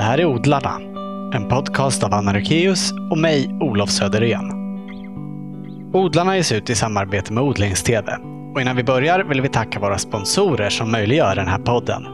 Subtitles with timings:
[0.00, 0.80] Det här är Odlarna,
[1.34, 4.50] en podcast av Anna Rukeus och mig, Olof Söderén.
[5.92, 8.08] Odlarna ges ut i samarbete med Odlingstv.
[8.54, 12.06] Och innan vi börjar vill vi tacka våra sponsorer som möjliggör den här podden.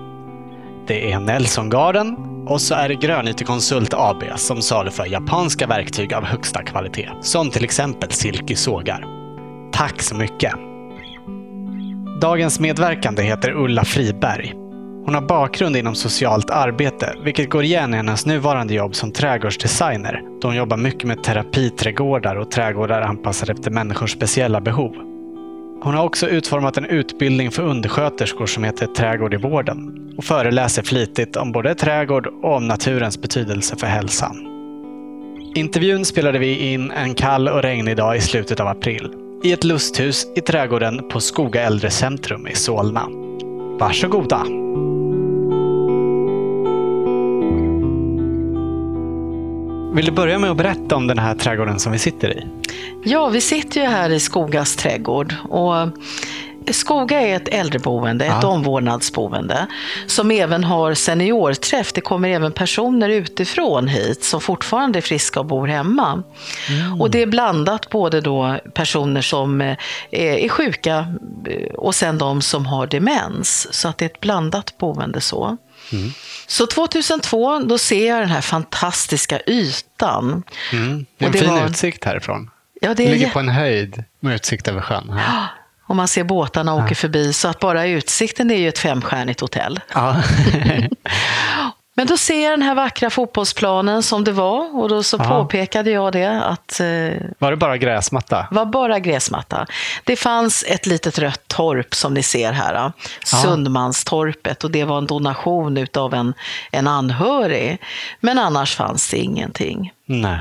[0.86, 6.14] Det är Nelson Garden och så är det Grönyte Konsult AB som saluför japanska verktyg
[6.14, 9.06] av högsta kvalitet, som till exempel silkessågar.
[9.72, 10.52] Tack så mycket!
[12.20, 14.65] Dagens medverkande heter Ulla Friberg.
[15.06, 20.22] Hon har bakgrund inom socialt arbete, vilket går igen i hennes nuvarande jobb som trädgårdsdesigner,
[20.40, 24.94] då hon jobbar mycket med terapiträdgårdar och trädgårdar anpassade efter människors speciella behov.
[25.82, 30.82] Hon har också utformat en utbildning för undersköterskor som heter Trädgård i vården och föreläser
[30.82, 34.36] flitigt om både trädgård och om naturens betydelse för hälsan.
[35.54, 39.10] Intervjun spelade vi in en kall och regnig dag i slutet av april
[39.44, 43.06] i ett lusthus i trädgården på Skoga äldrecentrum i Solna.
[43.78, 44.65] Varsågoda!
[49.96, 52.46] Vill du börja med att berätta om den här trädgården som vi sitter i?
[53.04, 55.34] Ja, vi sitter ju här i Skogas trädgård.
[55.48, 55.74] Och
[56.70, 58.48] Skoga är ett äldreboende, ett Ja.
[58.48, 59.66] omvårdnadsboende,
[60.06, 61.92] som även har seniorträff.
[61.92, 66.22] Det kommer även personer utifrån hit som fortfarande är friska och bor hemma.
[67.00, 69.76] Och det är blandat både då personer som eh,
[70.10, 71.06] är sjuka
[71.48, 73.68] eh, och sen de som har demens.
[73.70, 75.56] Så att det är ett blandat boende så.
[76.46, 80.42] Så 2002, då ser jag den här fantastiska ytan.
[80.72, 81.06] Mm.
[81.18, 82.50] Det är en Och det fin var- utsikt härifrån.
[82.80, 85.10] Ja, Det är ligger på en höjd med utsikt över sjön.
[85.10, 85.46] Här.
[85.88, 89.80] Och man ser båtarna åker förbi, så att bara utsikten är ju ett femstjärnigt hotell.
[89.94, 90.16] Ja.
[91.98, 95.24] Men då ser jag den här vackra fotbollsplanen som det var och då så Ja.
[95.28, 98.46] påpekade jag det att eh, Var det bara gräsmatta?
[98.50, 99.66] var bara gräsmatta.
[100.04, 102.92] Det fanns ett litet rött torp som ni ser här, Ja.
[103.24, 106.34] Sundmanstorpet och det var en donation utav en,
[106.70, 107.78] en anhörig.
[108.20, 109.92] Men annars fanns det ingenting.
[110.06, 110.38] Nej.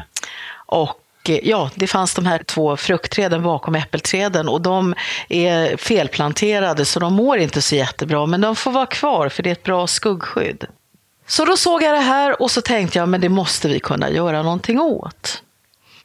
[0.66, 4.96] Och eh, ja, det fanns de här två fruktträden bakom äppelträden och de
[5.29, 9.50] är felplanterade så de mår inte så jättebra men de får vara kvar för det
[9.50, 10.66] är ett bra skuggskydd.
[11.28, 14.09] Så då såg jag det här och så tänkte jag men det måste vi kunna
[14.09, 15.41] göra någonting åt.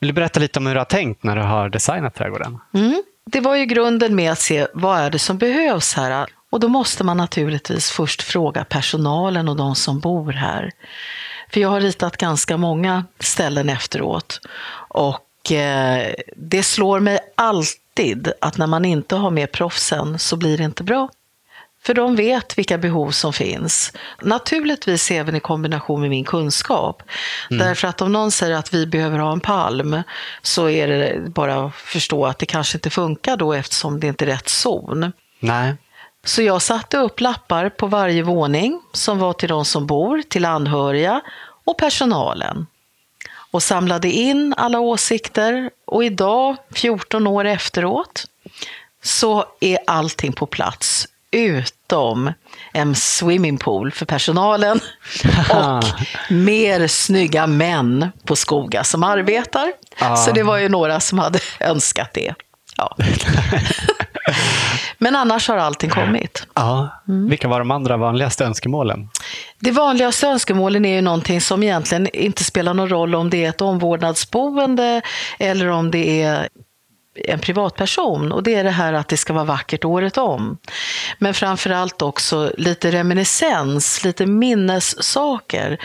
[0.01, 2.59] Vill du berätta lite om hur du har tänkt när du har designat trädgården?
[2.75, 3.03] Mm.
[3.27, 6.27] Det var ju grunden med att se vad är det som behövs här.
[6.51, 10.71] Och då måste man naturligtvis först fråga personalen och de som bor här.
[11.53, 14.41] För jag har ritat ganska många ställen efteråt.
[14.89, 20.59] Och eh, det slår mig alltid att när man inte har med proffsen så blir
[20.59, 21.09] det inte bra.
[21.83, 23.93] För de vet vilka behov som finns.
[24.23, 27.03] Naturligtvis även i kombination med min kunskap.
[27.51, 30.03] Därför att om någon säger att vi behöver ha en palm
[30.43, 34.25] så är det bara att förstå att det kanske inte funkar då eftersom det inte
[34.25, 35.13] är rätt zon.
[35.41, 35.75] Nej.
[36.25, 40.45] Så jag satte upp lappar på varje våning som var till de som bor, till
[40.45, 41.21] anhöriga
[41.65, 42.67] och personalen.
[43.53, 48.25] Och samlade in alla åsikter och idag, 14 år efteråt,
[49.03, 52.33] så är allting på plats utom
[52.73, 54.81] en swimmingpool för personalen
[55.51, 55.85] och
[56.31, 59.73] mer snygga män på Skoga som arbetar.
[59.99, 60.17] Ah.
[60.17, 62.35] Så det var ju några som hade önskat det.
[62.77, 62.97] Ja.
[64.99, 66.47] Men annars har allting kommit.
[66.55, 67.03] Ja.
[67.29, 69.09] Vilka var de andra vanligaste önskemålen?
[69.59, 73.49] Det vanligaste önskemålen är ju någonting som egentligen inte spelar någon roll om det är
[73.49, 75.03] ett omvårdnadsboende
[75.39, 76.49] eller om det är
[77.15, 78.33] en privatperson.
[78.33, 80.59] Och det är det här att det ska vara vackert året om.
[81.19, 85.81] Men framförallt också lite reminiscens, lite minnessaker.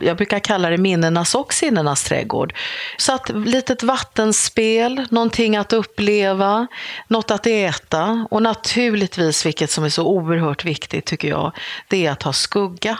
[0.00, 2.54] Jag brukar kalla det minnenas och sinnenas trädgård.
[2.96, 6.66] Så att litet vattenspel, någonting att uppleva,
[7.08, 11.52] något att äta och naturligtvis, vilket som är så oerhört viktigt tycker jag,
[11.88, 12.98] det är att ha skugga.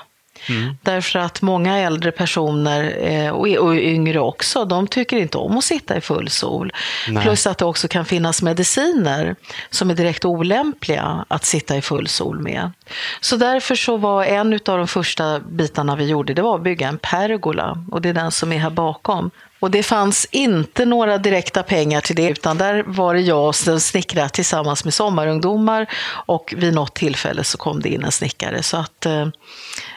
[0.82, 5.64] Därför att många äldre personer, eh, och och yngre också, de tycker inte om att
[5.64, 6.72] sitta i full sol.
[7.08, 7.22] Nej.
[7.22, 9.36] Plus att det också kan finnas mediciner
[9.70, 12.72] som är direkt olämpliga att sitta i full sol med.
[13.20, 16.88] Så därför så var en av de första bitarna vi gjorde, det var att bygga
[16.88, 17.84] en pergola.
[17.90, 19.30] Och det är den som är här bakom.
[19.60, 23.80] Och det fanns inte några direkta pengar till det, utan där var det jag som
[23.80, 25.86] snickrade tillsammans med sommarungdomar
[26.26, 28.62] och vid något tillfälle så kom det in en snickare.
[28.62, 29.28] Så att, eh,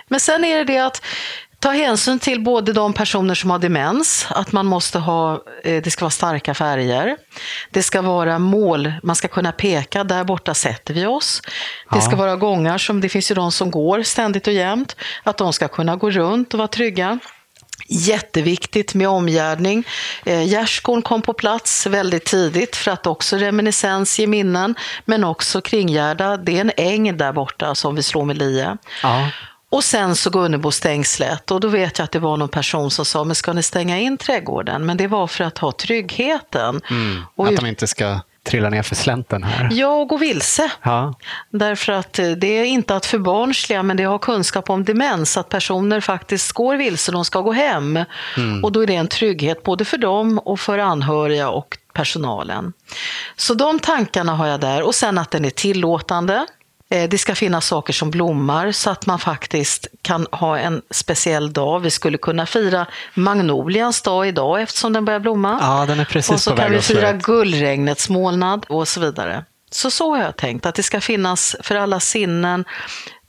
[0.08, 1.02] men sen är det det att
[1.62, 5.92] ta hänsyn till både de personer som har demens, att man måste ha, eh, det
[5.92, 7.18] ska vara starka färger.
[7.72, 11.42] Det ska vara mål, man ska kunna peka, där borta sätter vi oss.
[11.92, 15.38] Det ska vara gångar som, det finns ju de som går ständigt och jämt, att
[15.38, 17.20] de ska kunna gå runt och vara trygga.
[17.94, 19.84] Jätteviktigt med omgärdning.
[20.26, 25.62] Eh, gärdsgården kom på plats väldigt tidigt för att också reminiscens ge minnen, men också
[25.62, 26.38] kringgärda.
[26.38, 28.78] Det är en äng där borta som vi slår med lie.
[29.04, 29.30] Ja.
[29.70, 33.24] Och sen så Gunnebostängslet och då vet jag att det var någon person som sa,
[33.24, 34.86] men ska ni stänga in trädgården?
[34.86, 36.82] Men det var för att ha tryggheten.
[36.90, 39.70] Mm, Och att de inte ska trilla ner för slänten här.
[39.72, 40.72] Ja, och gå vilse.
[40.84, 41.14] Ja.
[41.50, 45.50] Därför att eh, det är inte att förbarnsliga, men det har kunskap om demens, att
[45.50, 48.00] personer faktiskt går vilse, de ska gå hem.
[48.64, 52.74] Och då är det en trygghet både för dem och för anhöriga och personalen.
[53.36, 54.82] Så de tankarna har jag där.
[54.82, 56.46] Och sen att den är tillåtande.
[56.92, 61.54] Eh, Det ska finnas saker som blommar så att man faktiskt kan ha en speciell
[61.54, 61.80] dag.
[61.80, 65.58] Vi skulle kunna fira magnolians dag idag eftersom den börjar blomma.
[65.62, 69.00] ja, den är precis Och så på kan väg vi fira gullregnets molnad och så
[69.00, 69.46] vidare.
[69.72, 72.66] Så så har jag tänkt, att det ska finnas för alla sinnen,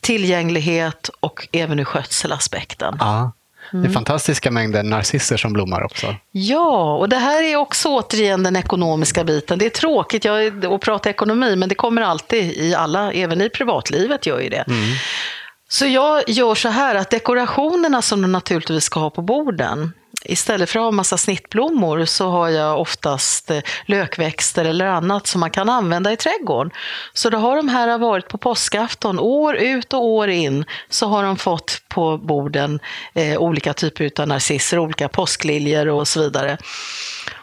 [0.01, 2.97] tillgänglighet och även ur skötselaspekten.
[3.01, 3.33] Ja.
[3.73, 3.91] Det Mm.
[3.91, 6.15] är fantastiska mängder narcisser som blommar också.
[6.33, 9.59] Ja, och det här är också återigen den ekonomiska biten.
[9.59, 13.49] Det är tråkigt jag, att prata ekonomi, men det kommer alltid i alla, även i
[13.51, 14.65] privatlivet gör ju det.
[15.69, 19.93] Så jag gör så här att dekorationerna som de naturligtvis ska ha på borden,
[20.25, 25.41] istället för att ha massa snittblommor så har jag oftast eh, lökväxter eller annat som
[25.41, 26.73] man kan använda i trädgården.
[27.13, 31.25] Så då har de här varit på påskafton, år ut och år in, så har
[31.25, 32.81] de fått på borden
[33.15, 36.59] eh, olika typer av narcisser, olika påskliljor och så vidare.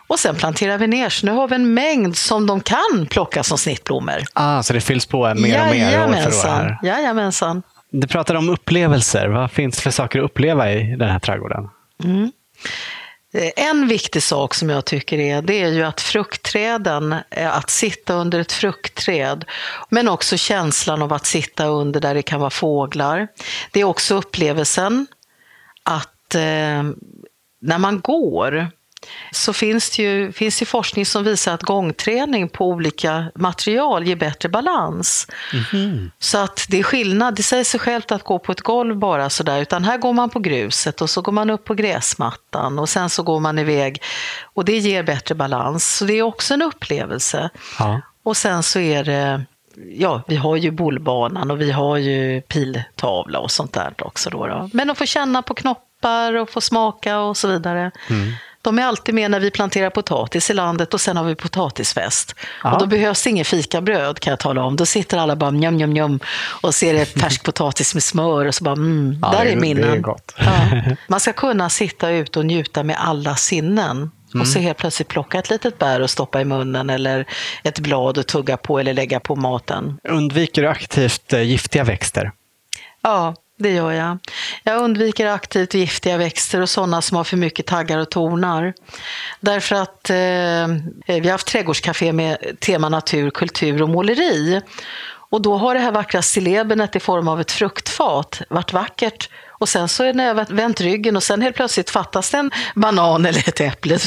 [0.07, 3.43] Och sen planterar vi ner, så nu har vi en mängd som de kan plocka
[3.43, 4.23] som snittblommor.
[4.33, 6.49] Ah, så det fylls på mer och mer år för år Jajamensan.
[6.49, 6.79] här.
[6.83, 7.63] Jajamensan.
[7.91, 9.27] Du pratade om upplevelser.
[9.27, 11.69] Vad finns det för saker att uppleva i den här trädgården?
[12.03, 12.27] Eh,
[13.33, 17.69] Eh, en viktig sak som jag tycker är, det är ju att fruktträden, eh, att
[17.69, 19.45] sitta under ett fruktträd,
[19.89, 23.27] men också känslan av att sitta under där det kan vara fåglar.
[23.71, 25.07] Det är också upplevelsen
[25.83, 26.83] att eh,
[27.61, 28.71] när man går
[29.31, 34.15] så finns det ju finns det forskning som visar att gångträning på olika material ger
[34.15, 35.27] bättre balans.
[36.19, 37.35] Så att det är skillnad.
[37.35, 40.29] Det säger sig självt att gå på ett golv bara sådär, utan här går man
[40.29, 44.01] på gruset och så går man upp på gräsmattan och sen så går man iväg
[44.43, 45.95] och det ger bättre balans.
[45.97, 47.49] Så det är också en upplevelse.
[47.79, 48.01] Ja.
[48.23, 49.45] Och sen så är det,
[49.91, 54.29] ja, vi har ju bollbanan och vi har ju piltavla och sånt där också.
[54.29, 54.69] Då, då.
[54.73, 57.91] Men att få känna på knoppar och få smaka och så vidare.
[58.61, 62.35] De är alltid med när vi planterar potatis i landet och sen har vi potatisfest.
[62.63, 62.73] Ja.
[62.73, 64.75] Och då behövs det ingen fikabröd kan jag tala om.
[64.75, 66.19] Då sitter alla bara njam, njam, njam
[66.61, 69.55] och ser det färsk potatis med smör och så bara mm, Ja, där det är-
[69.55, 69.91] minnen.
[69.91, 70.33] det är gott.
[70.37, 70.81] Ja.
[71.07, 74.11] Man ska kunna sitta ute och njuta med alla sinnen.
[74.39, 77.25] Och så helt plötsligt plocka ett litet bär och stoppa i munnen eller
[77.63, 79.99] ett blad och tugga på eller lägga på maten.
[80.09, 82.31] Undviker du aktivt eh, giftiga växter?
[83.01, 84.17] Ja, det gör jag.
[84.63, 88.73] Jag undviker aktivt giftiga växter och sådana som har för mycket taggar och tornar.
[89.39, 94.61] Därför att eh, vi har haft trädgårdscafé med tema natur, kultur och måleri.
[95.31, 99.29] Och då har det här vackra stillebenet i form av ett fruktfat varit vackert.
[99.59, 102.51] Och sen så är när jag vänt ryggen och sen helt plötsligt fattas det en
[102.75, 103.97] banan eller ett äpple.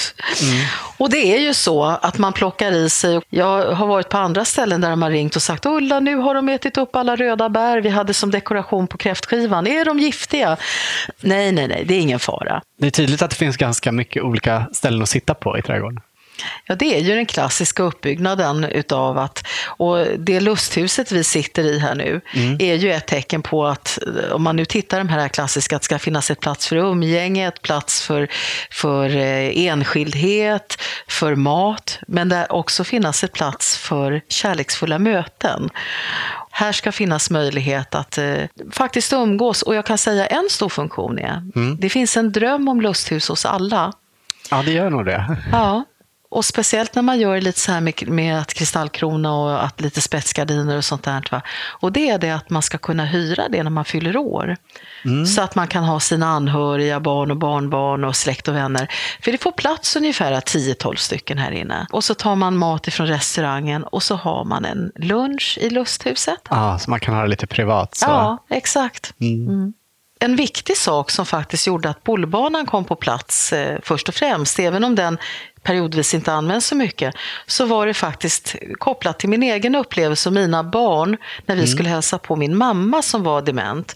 [0.98, 3.20] Och det är ju så att man plockar i sig.
[3.28, 6.34] Jag har varit på andra ställen där de har ringt och sagt Ulla, nu har
[6.34, 9.66] de ätit upp alla röda bär vi hade som dekoration på kräftskivan.
[9.66, 10.56] Är de giftiga?
[11.20, 12.62] Nej, nej, nej, det är ingen fara.
[12.78, 16.00] Det är tydligt att det finns ganska mycket olika ställen att sitta på i trädgården.
[16.66, 21.78] Ja, det är ju den klassiska uppbyggnaden utav att, och det lusthuset vi sitter i
[21.78, 22.20] här nu
[22.58, 25.82] är ju ett tecken på att, eh, om man nu tittar de här klassiska, att
[25.82, 28.28] det ska finnas ett plats för umgänge, ett plats för,
[28.70, 35.70] för eh, enskildhet, för mat, men det också finnas ett plats för kärleksfulla möten.
[36.50, 38.34] Här ska finnas möjlighet att eh,
[38.72, 41.42] faktiskt umgås och jag kan säga en stor funktion är,
[41.78, 43.92] det finns en dröm om lusthus hos alla.
[44.50, 45.36] Ja, det gör nog det.
[45.52, 45.84] Ja,
[46.32, 50.00] och speciellt när man gör lite så här med, med att kristallkrona och att lite
[50.00, 51.28] spetsgardiner och sånt där.
[51.30, 51.42] Va?
[51.68, 54.56] Och det är det att man ska kunna hyra det när man fyller år.
[55.26, 58.88] Så att man kan ha sina anhöriga, barn och barnbarn och släkt och vänner.
[59.22, 61.86] För det får plats ungefär 10-12 stycken här inne.
[61.90, 66.40] Och så tar man mat ifrån restaurangen och så har man en lunch i lusthuset.
[66.50, 67.94] Ja, så man kan ha det lite privat.
[67.94, 68.06] Så.
[68.06, 69.14] Ja, exakt.
[69.20, 69.72] Mm.
[70.20, 74.58] En viktig sak som faktiskt gjorde att bollbanan kom på plats eh, först och främst,
[74.58, 75.18] även om den
[75.62, 77.14] periodvis inte används så mycket,
[77.46, 81.16] så var det faktiskt kopplat till min egen upplevelse och mina barn
[81.46, 83.94] när vi skulle hälsa på min mamma som var dement.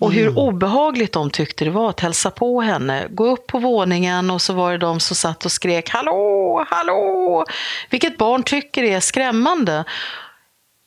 [0.00, 3.06] Och hur obehagligt de tyckte det var att hälsa på henne.
[3.10, 7.44] Gå upp på våningen och så var det de som satt och skrek ”Hallå, hallå!”
[7.90, 9.84] Vilket barn tycker är skrämmande.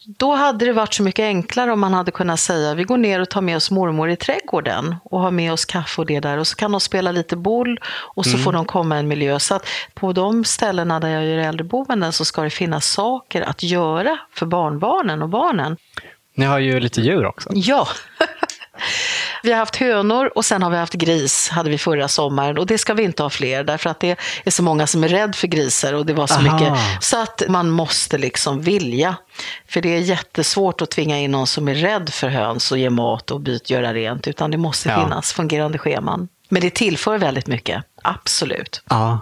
[0.05, 3.19] Då hade det varit så mycket enklare om man hade kunnat säga vi går ner
[3.19, 6.37] och tar med oss mormor i trädgården och har med oss kaffe och det där
[6.37, 9.39] och så kan de spela lite boll och så får de komma i en miljö.
[9.39, 13.63] Så att på de ställena där jag gör äldreboenden så ska det finnas saker att
[13.63, 15.77] göra för barnbarnen och barnen.
[16.35, 17.49] Ni har ju lite djur också.
[17.53, 17.87] Ja.
[19.43, 22.57] Vi har haft hönor och sen har vi haft gris, hade vi förra sommaren.
[22.57, 25.07] Och det ska vi inte ha fler, därför att det är så många som är
[25.07, 26.53] rädd för grisar och det var så Aha.
[26.59, 26.73] mycket.
[27.03, 29.15] Så att man måste liksom vilja.
[29.67, 32.89] För det är jättesvårt att tvinga in någon som är rädd för höns och ge
[32.89, 35.03] mat och byt, göra rent, utan det måste Ja.
[35.03, 36.27] finnas fungerande scheman.
[36.49, 38.83] Men det tillför väldigt mycket, absolut.
[38.89, 39.19] Ja.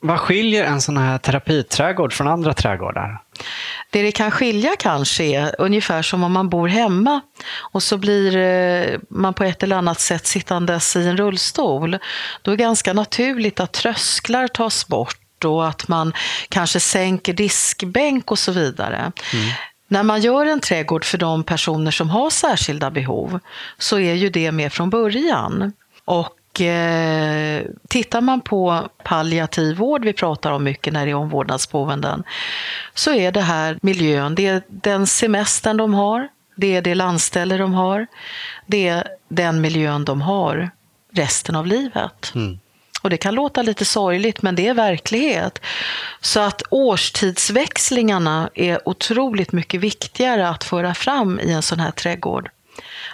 [0.00, 3.20] Vad skiljer en sån här terapiträdgård från andra trädgårdar?
[3.90, 7.20] Det det kan skilja kanske är ungefär som om man bor hemma
[7.72, 11.98] och så blir eh, man på ett eller annat sätt sittandes i en rullstol.
[12.42, 16.12] Då är det ganska naturligt att trösklar tas bort och att man
[16.48, 19.12] kanske sänker diskbänk och så vidare.
[19.88, 23.40] När man gör en trädgård för de personer som har särskilda behov
[23.78, 25.72] så är ju det med från början.
[26.04, 26.28] Och
[26.60, 32.24] eh, tittar man på palliativ vård, vi pratar om mycket när det är omvårdnadsboenden,
[32.94, 37.56] så är det här miljön, det är den semestern de har, det är det landställe
[37.56, 38.06] de har,
[38.66, 40.70] det är den miljön de har
[41.12, 42.32] resten av livet.
[43.02, 45.60] Och det kan låta lite sorgligt, men det är verklighet.
[46.20, 52.50] Så att årstidsväxlingarna är otroligt mycket viktigare att föra fram i en sån här trädgård.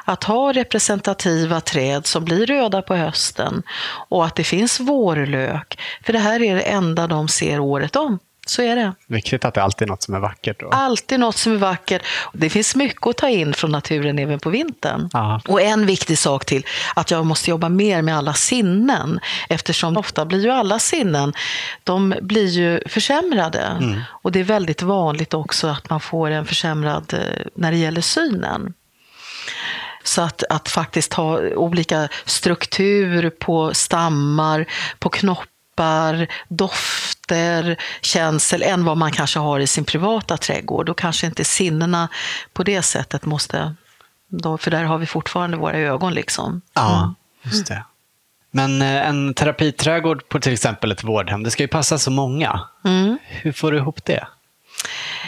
[0.04, 3.62] Att ha representativa träd som blir röda på hösten
[4.09, 5.78] och att det finns vårlök.
[6.02, 8.19] För det här är det enda de ser året om.
[8.47, 8.92] Så är det.
[9.07, 10.61] Viktigt att det alltid är något som är vackert.
[10.61, 10.69] Då.
[10.69, 12.02] Alltid något som är vackert.
[12.33, 15.11] Det finns mycket att ta in från naturen även på vintern.
[15.12, 15.40] Ja.
[15.49, 19.21] Och en viktig sak till, att jag måste jobba mer med alla sinnen.
[19.49, 21.33] Eftersom ofta blir ju alla sinnen,
[21.85, 23.97] de blir ju försämrade.
[24.09, 28.00] Och det är väldigt vanligt också att man får en försämrad eh, när det gäller
[28.00, 28.75] synen.
[30.02, 34.66] Så att, att faktiskt ha olika struktur på stammar,
[34.99, 40.87] på knoppar, dofter, känsel än vad man kanske har i sin privata trädgård.
[40.87, 42.09] Då kanske inte sinnena
[42.52, 43.75] på det sättet måste...
[44.33, 46.14] Då, för där har vi fortfarande våra ögon.
[46.14, 46.61] liksom.
[46.75, 47.85] Ja, just det.
[48.50, 52.61] Men eh, en terapiträdgård på till exempel ett vårdhem, det ska ju passa så många.
[53.26, 54.26] Hur får du ihop det?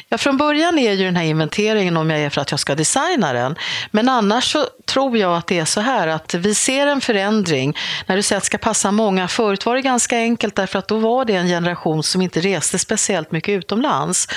[0.09, 2.75] Ja, från början är ju den här inventeringen om jag är för att jag ska
[2.75, 3.57] designa den.
[3.91, 7.77] Men annars så tror jag att det är så här att vi ser en förändring.
[8.07, 9.29] När du säger att det ska passa många.
[9.29, 12.79] Förut var det ganska enkelt därför att då var det en generation som inte reste
[12.79, 14.29] speciellt mycket utomlands.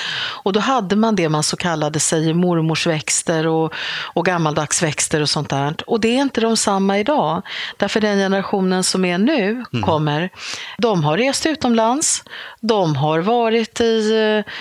[0.44, 3.74] Och då hade man det man så kallade sig mormorsväxter och,
[4.14, 5.74] och gammaldagsväxter och sånt där.
[5.86, 7.42] Och det är inte de samma idag.
[7.76, 10.30] Därför den generationen som är nu kommer,
[10.78, 12.24] de har rest utomlands.
[12.60, 14.52] De har varit i eh,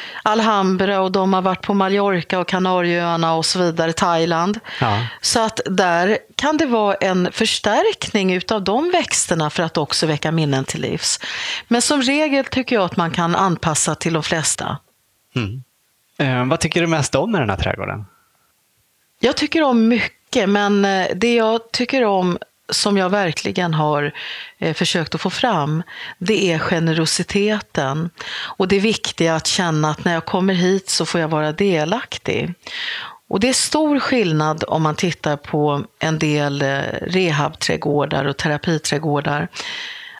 [0.65, 4.59] Alhambra och de har varit på Mallorca och Kanarieöarna och så vidare, Thailand.
[4.81, 5.07] Ja.
[5.21, 10.31] Så att där kan det vara en förstärkning utav de växterna för att också väcka
[10.31, 11.19] minnen till livs.
[11.67, 14.77] Men som regel tycker jag att man kan anpassa till de flesta.
[16.17, 18.05] Eh, vad tycker du mest om med den här trädgården?
[19.19, 22.37] Jag tycker om mycket, men eh, det jag tycker om
[22.69, 24.11] som jag verkligen har
[24.59, 25.83] eh, försökt att få fram,
[26.17, 28.09] det är generositeten.
[28.57, 32.53] Och det viktiga att känna att när jag kommer hit så får jag vara delaktig.
[33.27, 39.47] Och det är stor skillnad om man tittar på en del eh, rehabträdgårdar och terapiträdgårdar.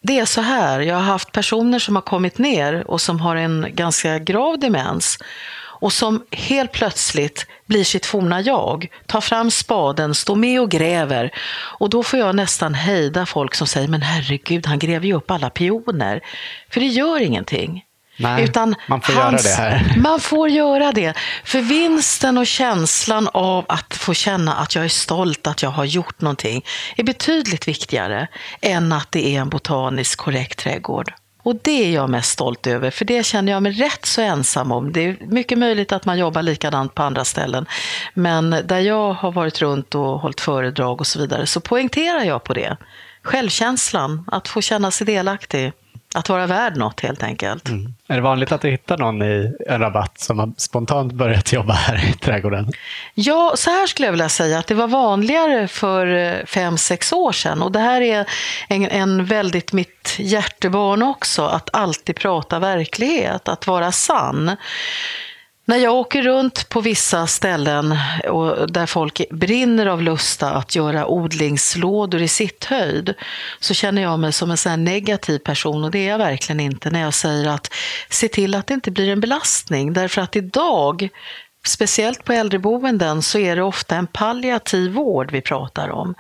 [0.02, 3.36] Det är så här, jag har haft personer som har kommit ner och som har
[3.36, 5.18] en ganska grav demens
[5.86, 11.32] och som helt plötsligt blir sitt forna jag, tar fram spaden, står med och gräver.
[11.80, 15.32] Och då får jag nästan hejda folk som säger, men herregud, han gräver ju upp
[15.32, 16.22] alla pioner.
[16.70, 17.84] För det gör ingenting.
[18.18, 18.52] Nej,
[18.88, 19.94] man får göra det här.
[19.98, 21.14] Man får göra det.
[21.44, 25.86] För vinsten och känslan av att få känna att jag är stolt att jag har
[25.86, 26.66] gjort någonting
[26.98, 28.28] är betydligt viktigare
[28.62, 31.14] än att det är en botaniskt korrekt trädgård.
[31.46, 34.72] Och det är jag mest stolt över, för det känner jag mig rätt så ensam
[34.72, 34.92] om.
[34.92, 37.66] Det är mycket möjligt att man jobbar likadant på andra ställen.
[38.14, 42.44] Men där jag har varit runt och hållit föredrag och så vidare så poängterar jag
[42.44, 42.78] på det.
[43.22, 45.74] Självkänslan, att få känna sig delaktig.
[46.16, 47.70] Att vara värd något helt enkelt.
[48.08, 51.74] Är det vanligt att du hittar någon i en rabatt som har spontant börjat jobba
[51.74, 52.72] här i trädgården?
[53.14, 57.14] Ja, så här skulle jag vilja säga att det var vanligare för eh, fem, sex
[57.14, 57.62] år sedan.
[57.62, 58.26] Och det här är
[58.68, 64.58] en, en väldigt mitt hjärtebarn också, att alltid prata verklighet, att vara sann.
[65.68, 67.98] När jag åker runt på vissa ställen
[68.30, 73.14] och där folk brinner av lusta att göra odlingslådor i sitt höjd
[73.60, 76.60] så känner jag mig som en sån här negativ person och det är jag verkligen
[76.60, 77.74] inte när jag säger att
[78.10, 79.94] se till att det inte blir en belastning.
[79.94, 81.10] Därför att idag
[81.66, 86.16] Speciellt på äldreboenden så är det ofta en palliativ vård vi pratar om.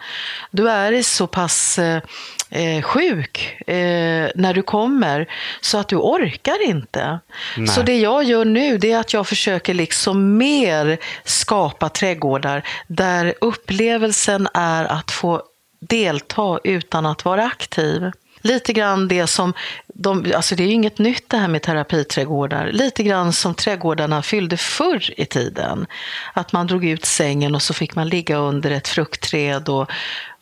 [0.51, 2.01] Du är i så pass eh,
[2.49, 5.27] eh, sjuk eh, när du kommer
[5.61, 7.19] så att du orkar inte.
[7.57, 7.67] Nej.
[7.67, 13.33] Så det jag gör nu det är att jag försöker liksom mer skapa trädgårdar där
[13.41, 15.43] upplevelsen är att få
[15.79, 18.11] delta utan att vara aktiv.
[18.41, 19.53] Lite grann det som,
[19.87, 24.21] de, alltså det är ju inget nytt det här med terapiträdgårdar, lite grann som trädgårdarna
[24.21, 25.87] fyllde förr i tiden.
[26.33, 29.91] Att man drog ut sängen och så fick man ligga under ett fruktträd och,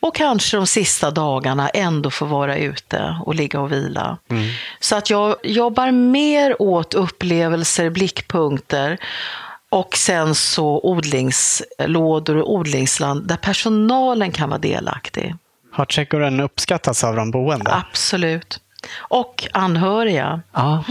[0.04, 4.18] och kanske de sista dagarna ändå få vara ute och ligga och vila.
[4.30, 4.48] Mm.
[4.80, 8.98] Så att jag jobbar mer åt upplevelser, blickpunkter
[9.70, 15.34] och sen så odlingslådor och odlingsland där personalen kan vara delaktig.
[15.72, 17.74] Har trädgården uppskattats av de boende?
[17.74, 18.60] Absolut.
[18.96, 20.40] Och anhöriga.
[20.52, 20.84] Ja.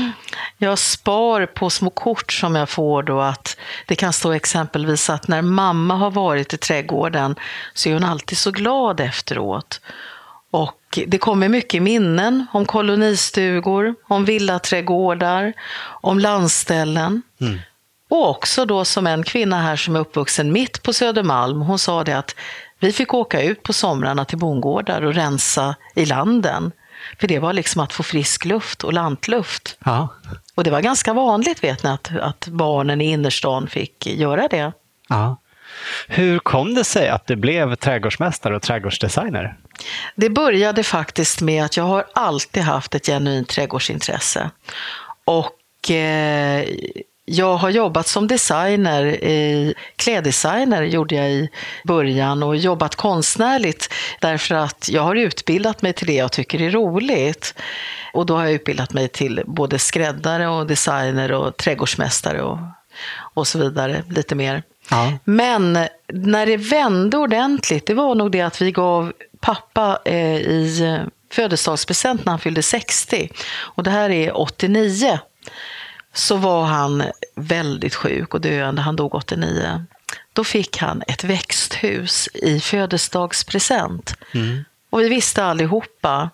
[0.57, 3.57] Jag spar på små kort som jag får då att
[3.88, 7.35] det kan stå exempelvis att när mamma har varit i trädgården
[7.73, 9.81] så är hon alltid så glad efteråt.
[10.51, 15.53] Och det kommer mycket minnen om kolonistugor, om villaträdgårdar,
[16.01, 17.21] om landställen.
[17.41, 17.59] Mm.
[18.09, 22.03] Och också då som en kvinna här som är uppvuxen mitt på Södermalm, hon sa
[22.03, 22.35] det att
[22.79, 26.71] vi fick åka ut på somrarna till bondgårdar och rensa i landen.
[27.19, 29.77] För det var liksom att få frisk luft och lantluft.
[29.86, 30.07] Ja.
[30.55, 34.72] Och det var ganska vanligt vet ni att, att barnen i innerstan fick göra det.
[35.10, 35.38] Ja.
[36.07, 39.57] Hur kom det sig att du blev trädgårdsmästare och trädgårdsdesigner?
[40.15, 44.50] Det började faktiskt med att jag har alltid haft ett genuint trädgårdsintresse.
[45.25, 46.65] Och eh,
[47.25, 51.50] jag har jobbat som designer, i, kläddesigner gjorde jag i
[51.84, 56.72] början och jobbat konstnärligt därför att jag har utbildat mig till det jag tycker är
[56.72, 57.56] roligt.
[58.13, 62.58] Och då har jag utbildat mig till både skräddare och designer och trädgårdsmästare och,
[63.34, 64.63] och så vidare, lite mer.
[64.89, 65.13] Ja.
[65.24, 71.00] Men när det vände ordentligt, det var nog det att vi gav pappa eh, i
[71.32, 73.30] födelsedagspresent när han fyllde 60.
[73.56, 75.20] Och det här är 89
[76.13, 77.03] så var han
[77.36, 78.82] väldigt sjuk och döende.
[78.82, 79.86] Han dog 89.
[80.34, 84.15] Då fick han ett växthus i födelsedagspresent.
[84.32, 84.63] Mm.
[84.89, 86.29] Och vi visste allihopa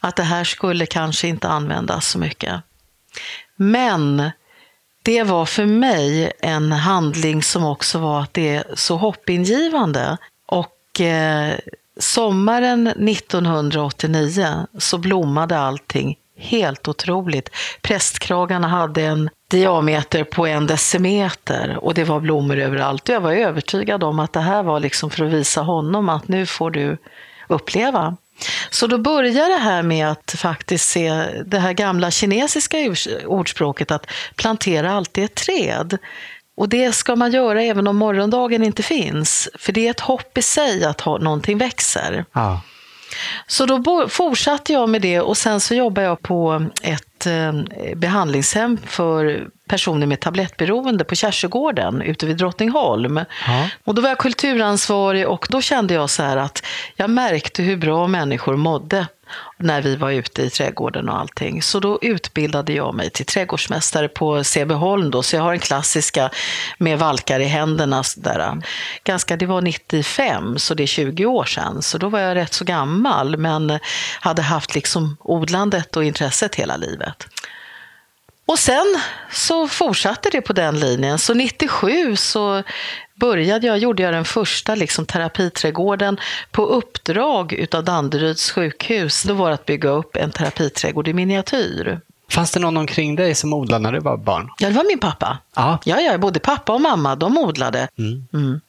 [0.00, 2.62] att det här skulle kanske inte användas så mycket.
[3.56, 4.30] Men
[5.02, 10.16] det var för mig en handling som också var att det är så hoppingivande.
[10.46, 11.58] Och eh,
[11.98, 17.50] sommaren 1989 så blommade allting Helt otroligt.
[17.82, 23.08] Prästkragarna hade en diameter på en decimeter och det var blommor överallt.
[23.08, 26.46] Jag var övertygad om att det här var liksom för att visa honom att nu
[26.46, 26.96] får du
[27.48, 28.16] uppleva.
[28.70, 32.76] Så då börjar det här med att faktiskt se det här gamla kinesiska
[33.26, 35.98] ordspråket att plantera alltid ett träd.
[36.56, 39.48] Och det ska man göra även om morgondagen inte finns.
[39.58, 42.24] För det är ett hopp i sig att någonting växer.
[42.32, 42.60] Ja.
[43.46, 47.52] Så då fortsatte jag med det och sen så jobbade jag på ett eh,
[47.96, 53.20] behandlingshem för personer med tablettberoende på Kärsögården ute vid Drottningholm.
[53.46, 53.68] Ja.
[53.84, 56.62] Och då var jag kulturansvarig och då kände jag så här att
[56.96, 59.06] jag märkte hur bra människor mådde
[59.58, 61.62] när vi var ute i trädgården och allting.
[61.62, 66.30] Så då utbildade jag mig till trädgårdsmästare på Sebeholm då, så jag har den klassiska
[66.78, 68.02] med valkar i händerna.
[68.02, 68.62] Sådär.
[69.04, 72.52] Ganska, det var 95, så det är 20 år sedan, så då var jag rätt
[72.52, 73.78] så gammal, men
[74.20, 77.26] hade haft liksom odlandet och intresset hela livet.
[78.46, 81.18] Och sen så fortsatte det på den linjen.
[81.18, 82.62] Så 97 så
[83.14, 89.22] började jag, gjorde jag den första liksom, terapiträdgården på uppdrag utav Danderyds sjukhus.
[89.22, 92.00] Då var det att bygga upp en terapiträdgård i miniatyr.
[92.30, 94.50] Fanns det någon omkring dig som odlade när du var barn?
[94.58, 95.38] Ja, det var min pappa.
[95.56, 97.88] Ja, ja, ja både pappa och mamma, de odlade.
[97.98, 98.26] Mm.
[98.32, 98.60] Mm.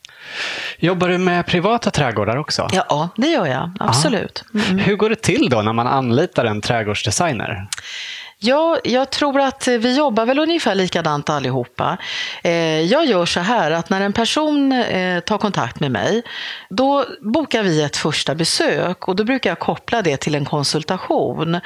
[0.80, 2.68] Jobbar du med privata trädgårdar också?
[2.74, 3.72] Ja, det gör jag.
[3.80, 4.44] Absolut.
[4.54, 4.78] Mm.
[4.78, 7.68] Hur går det till då när man anlitar en trädgårdsdesigner?
[8.46, 11.98] Ja, jag tror att vi jobbar väl ungefär likadant allihopa.
[12.44, 16.24] Eh, jag gör så här att när en person eh, tar kontakt med mig,
[16.70, 21.60] då bokar vi ett första besök och då brukar jag koppla det till en konsultation.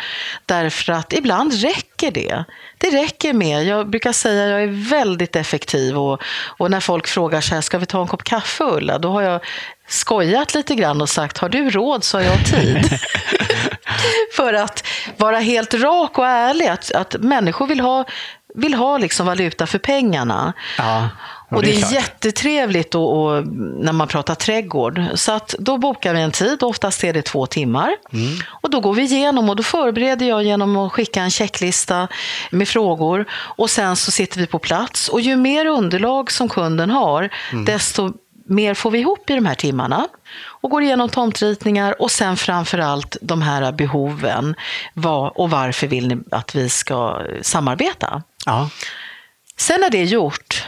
[0.45, 2.43] Därför att ibland räcker det.
[2.77, 6.21] Det räcker med, jag brukar säga att jag är väldigt effektiv och,
[6.57, 8.97] och när folk frågar så här, ska vi ta en kopp kaffe Ulla?
[8.97, 9.41] Då har jag
[9.87, 12.99] skojat lite grann och sagt, har du råd så har jag tid.
[14.35, 14.83] för att
[15.17, 18.05] vara helt rak och ärlig, att, att människor vill ha,
[18.55, 20.53] vill ha liksom valuta för pengarna.
[20.77, 21.09] Ja.
[21.51, 25.01] Och det är, är jättetrevligt och, och, när man pratar trädgård.
[25.15, 27.95] Så att då bokar vi en tid, oftast är det två timmar.
[28.13, 28.37] Mm.
[28.61, 32.07] Och då går vi igenom och då förbereder jag genom att skicka en checklista
[32.51, 33.25] med frågor.
[33.31, 35.09] Och sen så sitter vi på plats.
[35.09, 37.65] Och ju mer underlag som kunden har, mm.
[37.65, 38.13] desto
[38.49, 40.07] mer får vi ihop i de här timmarna
[40.39, 44.55] och går igenom tomtritningar och sen framförallt de här behoven.
[44.93, 48.23] Vad och varför vill ni att vi ska samarbeta?
[48.45, 48.69] Ja.
[49.57, 50.67] Sen när det är gjort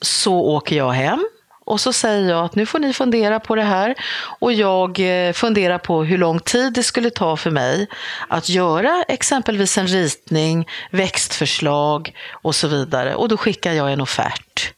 [0.00, 1.26] så åker jag hem
[1.64, 3.94] och så säger jag att nu får ni fundera på det här
[4.40, 7.86] och jag eh, funderar på hur lång tid det skulle ta för mig
[8.28, 13.14] att göra exempelvis en ritning, växtförslag och så vidare.
[13.14, 14.72] Och då skickar jag en offert.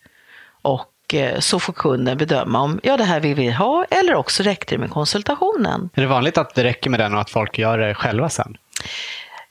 [0.63, 4.43] Och Eh, så får kunden bedöma om ja, det här vill vi ha eller också
[4.43, 5.91] räcker det med konsultationen.
[5.95, 8.57] Är det vanligt att det räcker med den och att folk gör det själva sen?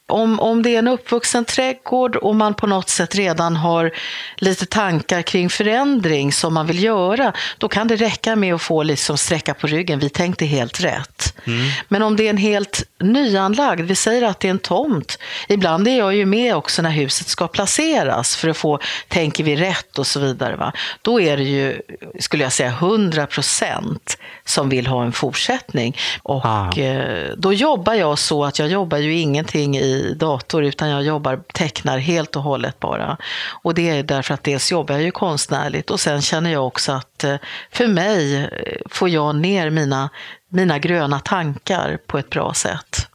[0.08, 3.90] Om, om det är en uppvuxen trädgård och man på något sätt redan har
[4.36, 8.82] lite tankar kring förändring som man vill göra, då kan det räcka med att få
[8.82, 11.38] liksom sträcka på ryggen, vi tänkte helt rätt.
[11.46, 11.70] Mm.
[11.88, 15.88] Men om det är en helt nyanlagd, vi säger att det är en tomt, ibland
[15.88, 19.98] är jag ju med också när huset ska placeras för att få, tänker vi rätt
[19.98, 20.56] och så vidare.
[20.56, 20.72] Va?
[21.02, 21.80] Då är det ju,
[22.18, 25.96] skulle jag säga, 100 procent som vill ha en fortsättning.
[26.22, 26.72] Och ah.
[26.72, 31.40] Eh, då jobbar jag så att jag jobbar ju ingenting i dator utan jag jobbar,
[31.54, 33.16] tecknar helt och hållet bara.
[33.62, 36.92] Och det är därför att dels jobbar jag ju konstnärligt och sen känner jag också
[36.92, 37.36] att eh,
[37.70, 38.48] för mig eh,
[38.90, 40.10] får jag ner mina,
[40.48, 43.08] mina gröna tankar på ett bra sätt.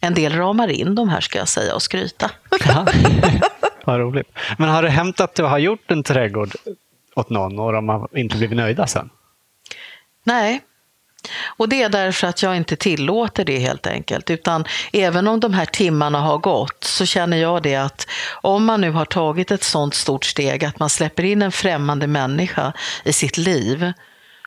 [0.00, 2.30] En del ramar in de här ska jag säga och skryta.
[2.66, 2.86] Ja.
[3.84, 4.28] Vad roligt.
[4.58, 6.50] Men har det hänt att du har gjort en trädgård
[7.14, 9.10] åt någon och de har inte blivit nöjda sen?
[10.24, 10.60] Nej,
[11.56, 14.30] och det är därför att jag inte tillåter det helt enkelt.
[14.30, 18.80] Utan även om de här timmarna har gått så känner jag det att om man
[18.80, 22.72] nu har tagit ett sånt stort steg att man släpper in en främmande människa
[23.04, 23.92] i sitt liv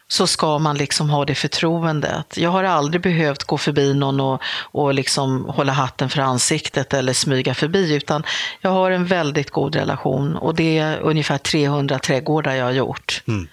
[0.08, 2.38] så ska man liksom ha det förtroendet.
[2.38, 7.14] Jag har aldrig behövt gå förbi någon och, och liksom hålla hatten för ansiktet eller
[7.14, 8.24] smyga förbi, utan
[8.62, 13.24] jag har en väldigt god relation och det är ungefär 300 trädgårdar jag har gjort.
[13.28, 13.48] Mm.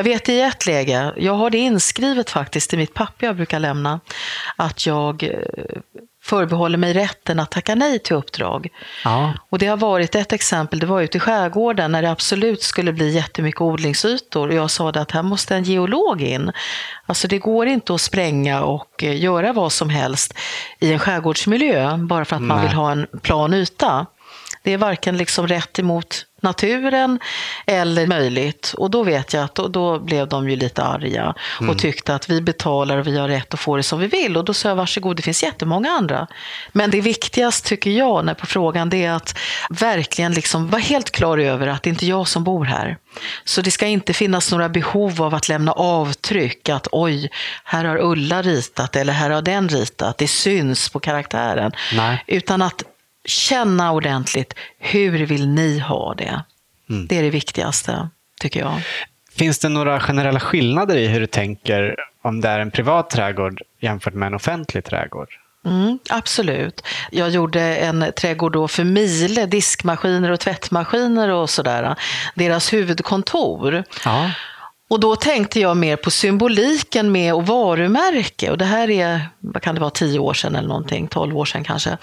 [0.00, 3.58] Jag vet i ett läge, jag har det inskrivet faktiskt i mitt papper jag brukar
[3.58, 4.00] lämna,
[4.56, 5.30] att jag eh,
[6.22, 8.68] förbehåller mig rätten att tacka nej till uppdrag.
[9.04, 9.34] Ja.
[9.50, 12.92] Och det har varit ett exempel, det var ute i skärgården när det absolut skulle
[12.92, 16.52] bli jättemycket odlingsytor och jag sa att här måste en geolog in.
[17.06, 20.34] Alltså det går inte att spränga och eh, göra vad som helst
[20.78, 22.48] i en skärgårdsmiljö bara för att nej.
[22.48, 24.06] man vill ha en plan yta.
[24.62, 27.18] Det är varken liksom rätt emot naturen
[27.66, 28.74] eller möjligt.
[28.78, 31.76] Och då vet jag att då, då blev de ju lite arga och mm.
[31.76, 34.36] tyckte att vi betalar och vi har rätt att få det som vi vill.
[34.36, 36.26] Och då sa jag varsågod, det finns jättemånga andra.
[36.72, 39.38] Men det viktigaste tycker jag när på frågan det är att
[39.70, 42.96] verkligen liksom vara helt klar över att det inte är jag som bor här.
[43.44, 47.30] Så det ska inte finnas några behov av att lämna avtryck, att oj,
[47.64, 51.72] här har Ulla ritat eller här har den ritat, det syns på karaktären.
[51.92, 52.24] Nej.
[52.26, 52.82] Utan att
[53.24, 56.44] känna ordentligt, hur vill ni ha det?
[56.90, 57.06] Mm.
[57.06, 58.08] Det är det viktigaste,
[58.40, 58.82] tycker jag.
[59.32, 63.62] Finns det några generella skillnader i hur du tänker om det är en privat trädgård
[63.80, 65.28] jämfört med en offentlig trädgård?
[65.66, 66.82] Mm, absolut.
[67.10, 71.94] Jag gjorde en trädgård då för Miele, diskmaskiner och tvättmaskiner och sådär.
[72.34, 73.84] Deras huvudkontor.
[74.04, 74.30] Ja.
[74.90, 78.50] Och då tänkte jag mer på symboliken med och varumärke.
[78.50, 81.44] Och det här är, vad kan det vara, tio år sedan eller någonting, tolv år
[81.44, 81.98] sedan kanske.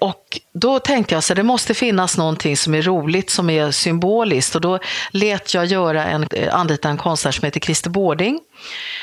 [0.00, 4.54] Och då tänkte jag så det måste finnas någonting som är roligt, som är symboliskt.
[4.54, 4.78] Och då
[5.10, 8.40] lät jag göra en, eh, anlita en konstnär som heter Christer Bårding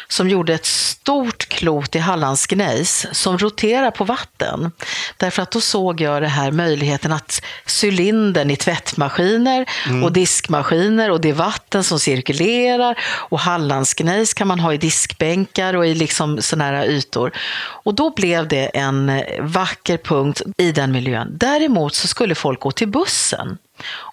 [0.08, 4.72] som gjorde ett stort klot i Hallandsgnejs som roterar på vatten.
[5.18, 10.04] Därför att då såg jag det här möjligheten att cylindern i tvättmaskiner mm.
[10.04, 15.74] och diskmaskiner och det är vatten som cirkulerar och Hallandsgnejs kan man ha i diskbänkar
[15.74, 17.32] och i liksom sådana här ytor.
[17.84, 21.28] Och då blev det en vacker punkt i den miljön.
[21.32, 23.58] Däremot så skulle folk gå till bussen.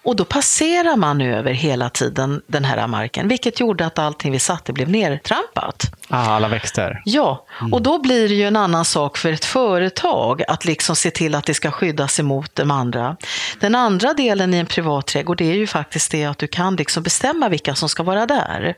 [0.03, 4.39] Och då passerar man över hela tiden den här marken, vilket gjorde att allting vi
[4.39, 5.91] satte blev nertrampat.
[6.09, 7.01] Ah, alla växter?
[7.05, 7.73] Ja, mm.
[7.73, 11.35] och då blir det ju en annan sak för ett företag att liksom se till
[11.35, 13.17] att det ska skyddas emot de andra.
[13.59, 17.03] Den andra delen i en privat trädgård är ju faktiskt det att du kan liksom
[17.03, 18.75] bestämma vilka som ska vara där.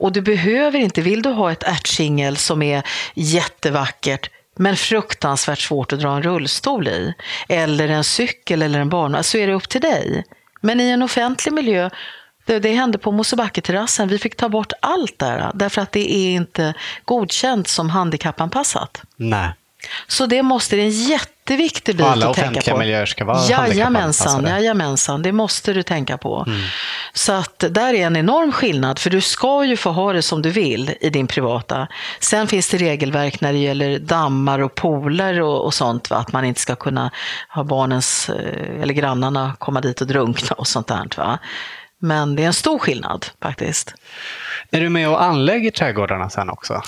[0.00, 2.82] Och du behöver inte, vill du ha ett ärtsingel som är
[3.14, 7.14] jättevackert, men fruktansvärt svårt att dra en rullstol i,
[7.48, 10.24] eller en cykel eller en barnvagn, så är det upp till dig.
[10.60, 11.90] Men i en offentlig miljö,
[12.46, 16.30] det, det hände på Mosebacke-terrassen, vi fick ta bort allt där, därför att det är
[16.30, 19.02] inte godkänt som handikappanpassat.
[19.16, 19.50] Nej.
[20.06, 20.90] Så det måste, det är en
[21.50, 22.26] jätteviktig bit att tänka på.
[22.26, 26.44] Alla offentliga miljöer ska vara jajamensan, jajamensan, det måste du tänka på.
[26.46, 26.60] Mm.
[27.12, 30.42] Så att där är en enorm skillnad, för du ska ju få ha det som
[30.42, 31.88] du vill i din privata.
[32.20, 36.16] Sen finns det regelverk när det gäller dammar och pooler och, och sånt, va?
[36.16, 37.10] att man inte ska kunna
[37.48, 41.08] ha barnens eh, eller grannarna komma dit och drunkna och sånt där.
[41.16, 41.38] Va?
[42.02, 43.94] Men det är en stor skillnad faktiskt.
[44.72, 46.82] Är du med och anlägger trädgårdarna sen också?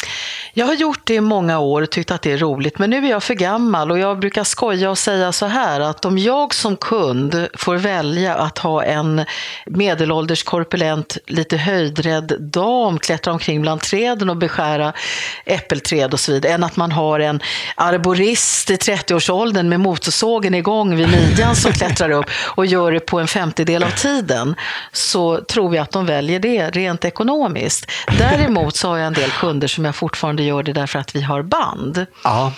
[0.54, 3.06] Jag har gjort det i många år och tyckt att det är roligt, men nu
[3.06, 6.54] är jag för gammal och jag brukar skoja och säga så här att om jag
[6.54, 9.24] som kund får välja att ha en
[9.66, 14.92] medelålders korpulent, lite höjdrädd dam klättra omkring bland träden och beskära
[15.44, 17.40] äppelträd och så vidare, än att man har en
[17.74, 23.20] arborist i 30-årsåldern med motorsågen igång vid midjan som klättrar upp och gör det på
[23.20, 24.54] en femtedel av tiden,
[24.92, 27.90] så tror jag att de väljer det rent ekonomiskt.
[28.18, 31.22] Däremot så har jag en del kunder som jag fortfarande gör det därför att vi
[31.22, 32.06] har band.
[32.24, 32.52] Ja.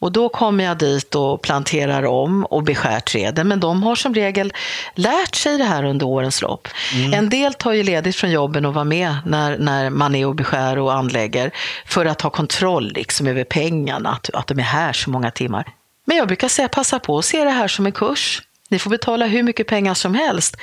[0.00, 3.48] Och då kommer jag dit och planterar om och beskär träden.
[3.48, 4.52] Men de har som regel
[4.94, 6.68] lärt sig det här under årens lopp.
[6.94, 7.14] Mm.
[7.14, 10.34] En del tar ju ledigt från jobben och var med när, när man är och
[10.34, 11.50] beskär och anlägger
[11.86, 15.66] för att ha kontroll liksom över pengarna, att, att de är här så många timmar.
[16.04, 18.42] Men jag brukar säga passa på att se det här som en kurs.
[18.68, 20.56] Ni får betala hur mycket pengar som helst.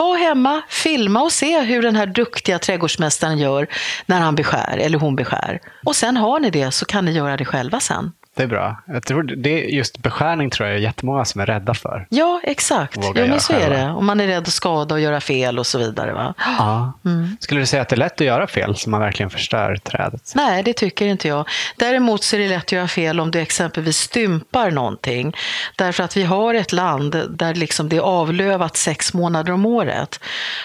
[0.00, 3.66] Var hemma, filma och se hur den här duktiga trädgårdsmästaren gör
[4.06, 5.60] när han beskär eller hon beskär.
[5.84, 8.12] Och sen har ni det så kan ni göra det själva sen.
[8.40, 8.82] Det är bra.
[8.86, 12.06] Jag tror det just beskärning tror jag är jättemånga som är rädda för.
[12.08, 12.98] Ja, exakt.
[13.02, 13.90] Jo, men så är det.
[13.90, 16.12] Om man är rädd att skada och göra fel och så vidare.
[16.12, 16.34] Va?
[16.38, 16.92] Ja.
[17.04, 17.36] Mm.
[17.40, 20.32] Skulle du säga att det är lätt att göra fel så man verkligen förstör trädet?
[20.34, 21.48] Nej, det tycker inte jag.
[21.76, 25.36] Däremot så är det lätt att göra fel om du exempelvis stympar någonting.
[25.76, 30.20] Därför att vi har ett land där liksom det är avlövat sex månader om året.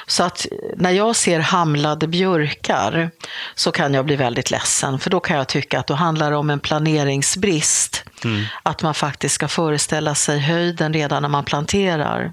[0.07, 0.45] Så att
[0.77, 3.09] när jag ser hamlade björkar
[3.55, 4.99] så kan jag bli väldigt ledsen.
[4.99, 8.03] För då kan jag tycka att då handlar det om en planeringsbrist brist.
[8.23, 8.43] Mm.
[8.63, 12.31] Att man faktiskt ska föreställa sig höjden redan när man planterar.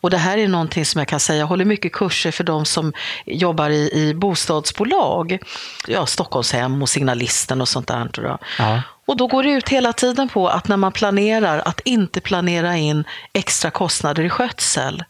[0.00, 2.64] Och det här är någonting som jag kan säga, jag håller mycket kurser för de
[2.64, 2.92] som
[3.26, 5.38] jobbar i, i bostadsbolag.
[5.86, 8.08] Ja, Stockholmshem och Signalisten och sånt där.
[8.12, 8.38] Då.
[8.58, 8.82] Ja.
[9.06, 12.76] Och då går det ut hela tiden på att när man planerar, att inte planera
[12.76, 15.04] in extra kostnader i skötsel.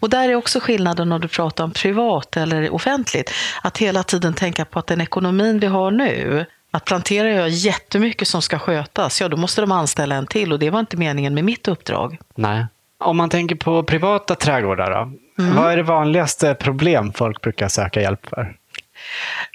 [0.00, 3.30] Och där är också skillnaden om du pratar om privat eller offentligt.
[3.62, 8.28] Att hela tiden tänka på att den ekonomin vi har nu, att planterar jag jättemycket
[8.28, 11.34] som ska skötas, ja då måste de anställa en till och det var inte meningen
[11.34, 12.18] med mitt uppdrag.
[12.34, 12.66] Nej.
[12.98, 15.56] Om man tänker på privata trädgårdar då, mm.
[15.56, 18.56] vad är det vanligaste problem folk brukar söka hjälp för?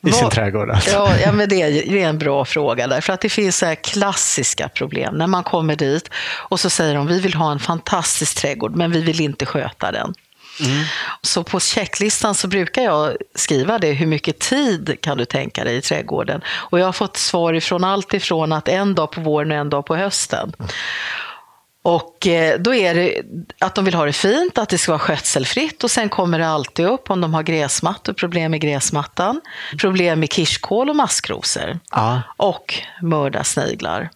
[0.04, 0.92] I sin trädgård alltså.
[0.94, 3.76] ja, ja, men det är, det är en bra fråga därför att det finns så
[3.84, 6.10] klassiska problem när man kommer dit
[6.50, 9.92] och så säger de vi vill ha en fantastisk trädgård men vi vill inte sköta
[9.92, 10.14] den.
[10.62, 10.84] Mm.
[11.22, 15.78] Så på checklistan så brukar jag skriva det, hur mycket tid kan du tänka dig
[15.78, 16.42] i trädgården?
[16.48, 19.70] Och jag har fått svar ifrån allt ifrån att en dag på våren och en
[19.70, 20.54] dag på hösten.
[21.82, 23.22] Och eh, då är det
[23.60, 26.48] att de vill ha det fint, att det ska vara skötselfritt och sen kommer det
[26.48, 29.42] alltid upp om de har gräsmattor, problem med gräsmattan,
[29.80, 32.22] problem med kirskål och maskrosor ja.
[32.38, 34.10] och mördarsniglar.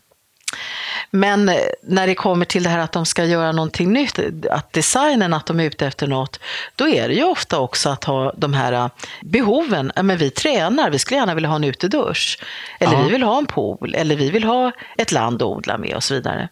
[1.12, 4.20] Men eh, när det kommer till det här att de ska göra någonting nytt,
[4.52, 6.39] att designen, att de är ute efter något,
[6.76, 8.88] då är det ju ofta också att ha de här eh,
[9.22, 9.92] behoven.
[9.96, 12.39] Men vi tränar, vi skulle gärna vilja ha en utedusch.
[12.80, 13.02] Eller ja.
[13.04, 16.04] vi vill ha en pool, eller vi vill ha ett land att odla med och
[16.04, 16.50] så vidare.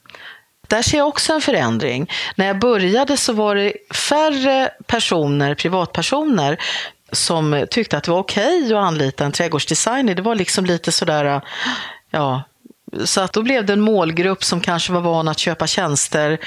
[0.68, 2.10] Där ser jag också en förändring.
[2.36, 6.58] När jag började så var det färre personer, privatpersoner,
[7.12, 10.16] som tyckte att det var okej okay att anlita en trädgårdsdesigner.
[10.16, 11.42] Det var liksom lite sådär, eh,
[12.12, 12.44] ja,
[13.06, 16.38] så att då blev det en målgrupp som kanske var van att köpa tjänster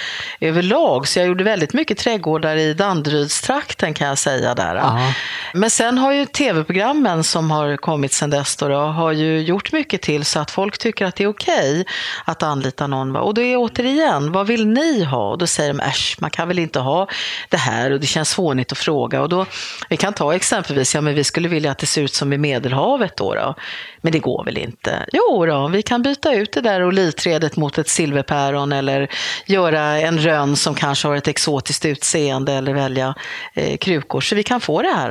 [0.41, 1.09] överlag.
[1.09, 4.77] Så jag gjorde väldigt mycket trädgårdar i Danderydstrakten kan jag säga där.
[4.77, 5.13] Aha.
[5.55, 9.73] Men sen har ju tv-programmen som har kommit sen dess då, då, har ju gjort
[9.73, 11.85] mycket till så att folk tycker att det är okej okay
[12.25, 13.17] att anlita någon.
[13.17, 15.31] Och då är återigen, vad vill ni ha?
[15.31, 17.09] Och då säger de, äsch, man kan väl inte ha
[17.49, 19.23] det här och det känns fånigt att fråga.
[19.23, 19.47] Och då,
[19.89, 22.39] vi kan ta exempelvis, ja men vi skulle vilja att det ser ut som i
[22.39, 23.35] Medelhavet då.
[23.35, 23.55] då.
[24.01, 25.07] Men det går väl inte?
[25.13, 29.11] Jo då, vi kan byta ut det där olivträdet mot ett silverpäron eller
[29.47, 33.15] göra en rönn som kanske har ett exotiskt utseende eller välja
[33.55, 34.21] eh, krukor.
[34.21, 35.11] Så vi kan få det här.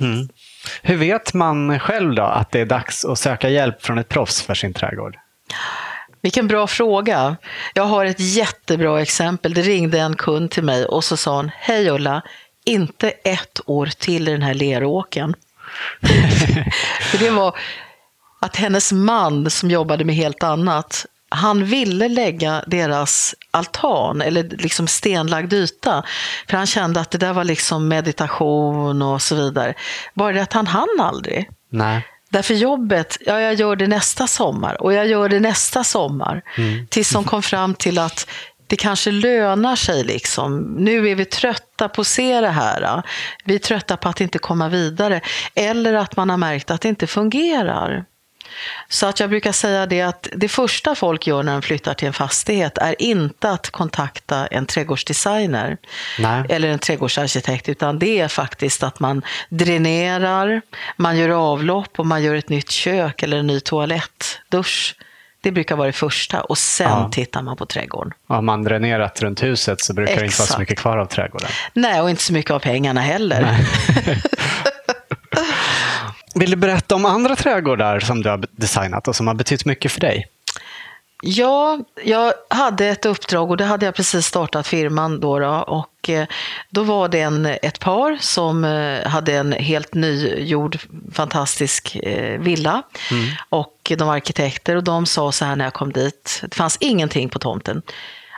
[0.00, 0.28] Mm.
[0.82, 4.42] Hur vet man själv då att det är dags att söka hjälp från ett proffs
[4.42, 5.16] för sin trädgård?
[6.22, 7.36] Vilken bra fråga.
[7.74, 9.54] Jag har ett jättebra exempel.
[9.54, 12.22] Det ringde en kund till mig och så sa hon, hej Ulla,
[12.64, 15.34] inte ett år till i den här leråken.
[17.00, 17.56] för det var
[18.44, 24.86] att hennes man som jobbade med helt annat, han ville lägga deras altan, eller liksom
[24.86, 26.02] stenlagd yta.
[26.48, 29.74] För han kände att det där var liksom meditation och så vidare.
[30.14, 31.50] Bara det att han hann aldrig.
[31.70, 32.06] Nej.
[32.28, 36.42] Därför jobbet, ja jag gör det nästa sommar och jag gör det nästa sommar.
[36.58, 36.86] Mm.
[36.86, 38.28] Tills de kom fram till att
[38.66, 40.04] det kanske lönar sig.
[40.04, 40.74] Liksom.
[40.78, 43.02] Nu är vi trötta på att se det här.
[43.44, 45.20] Vi är trötta på att inte komma vidare.
[45.54, 48.04] Eller att man har märkt att det inte fungerar.
[48.88, 52.06] Så att jag brukar säga det att det första folk gör när de flyttar till
[52.08, 55.76] en fastighet är inte att kontakta en trädgårdsdesigner
[56.18, 56.44] Nej.
[56.48, 60.62] eller en trädgårdsarkitekt, utan det är faktiskt att man dränerar,
[60.96, 64.94] man gör avlopp och man gör ett nytt kök eller en ny toalett, dusch.
[65.40, 67.08] Det brukar vara det första och sen Ja.
[67.12, 68.12] tittar man på trädgården.
[68.28, 70.58] Har man dränerat runt huset så brukar det inte vara så Exakt.
[70.60, 71.48] mycket kvar av trädgården.
[71.72, 73.56] Nej, och inte så mycket av pengarna heller.
[76.34, 79.92] Vill du berätta om andra trädgårdar som du har designat och som har betytt mycket
[79.92, 80.28] för dig?
[81.26, 85.38] Ja, jag hade ett uppdrag och det hade jag precis startat firman då.
[85.38, 86.26] då och eh,
[86.70, 90.78] då var det en, ett par som eh, hade en helt nygjord
[91.12, 92.82] fantastisk eh, villa.
[93.48, 96.76] Och de var arkitekter och de sa så här när jag kom dit, det fanns
[96.80, 97.82] ingenting på tomten,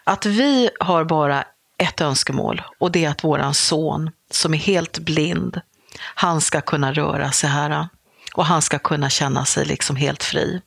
[0.04, 1.44] att vi har bara
[1.78, 5.60] ett önskemål och det är att våran son som är helt blind,
[6.00, 7.88] han ska kunna röra sig här
[8.34, 10.60] och han ska kunna känna sig liksom helt fri.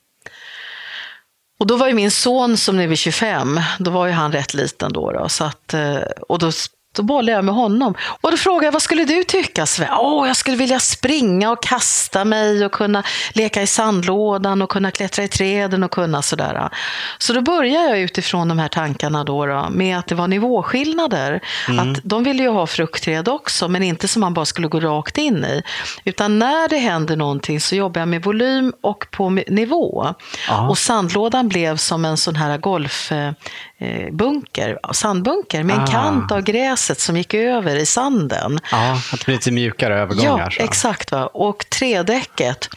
[1.59, 4.53] Och då var ju min son som nu är 25, då var ju han rätt
[4.53, 5.11] liten då.
[5.11, 6.51] då så att, eh, och då,
[6.95, 7.95] då bollade jag med honom.
[8.21, 9.87] Och då frågade jag, vad skulle du tycka Sven?
[9.99, 14.91] Åh, jag skulle vilja springa och kasta mig och kunna leka i sandlådan och kunna
[14.91, 16.69] klättra i träden och kunna sådär.
[17.17, 21.41] Så då började jag utifrån de här tankarna då, då med att det var nivåskillnader.
[21.79, 25.17] Att de ville ju ha fruktträd också, men inte som man bara skulle gå rakt
[25.17, 25.63] in i.
[26.03, 30.13] Utan när det händer någonting så jobbar jag med volym och på nivå.
[30.47, 30.69] Ja.
[30.69, 35.87] Och sandlådan blev som en sån här golfbunker, sandbunker med en Ah.
[35.87, 36.41] kant av
[36.79, 38.59] gräset som gick över i sanden.
[38.71, 40.39] Ja, att det blir lite mjukare övergångar.
[40.39, 40.63] Ja, så.
[40.63, 41.11] exakt.
[41.11, 41.27] Va?
[41.27, 42.69] Och trädäcket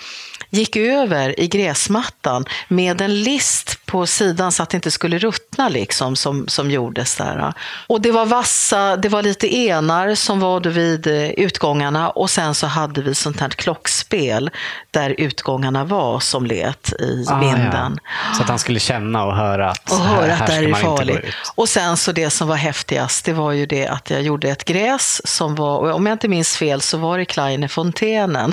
[0.52, 5.68] gick över i gräsmattan med en list på sidan så att det inte skulle ruttna
[5.68, 7.52] liksom som, som gjordes där.
[7.86, 12.54] Och det var vassa, det var lite enar som var vid eh, utgångarna och sen
[12.54, 14.50] så hade vi sånt här klockspel
[14.90, 17.98] där utgångarna var som let i Ah, vinden.
[18.02, 18.34] ja.
[18.36, 20.74] Så att han skulle känna och höra att Och höra här, att det här är
[20.74, 21.24] farligt.
[21.54, 24.64] Och sen så det som var häftigast, det var ju det att jag gjorde ett
[24.64, 28.52] gräs som var, om jag inte minns fel så var det Kleine fontänen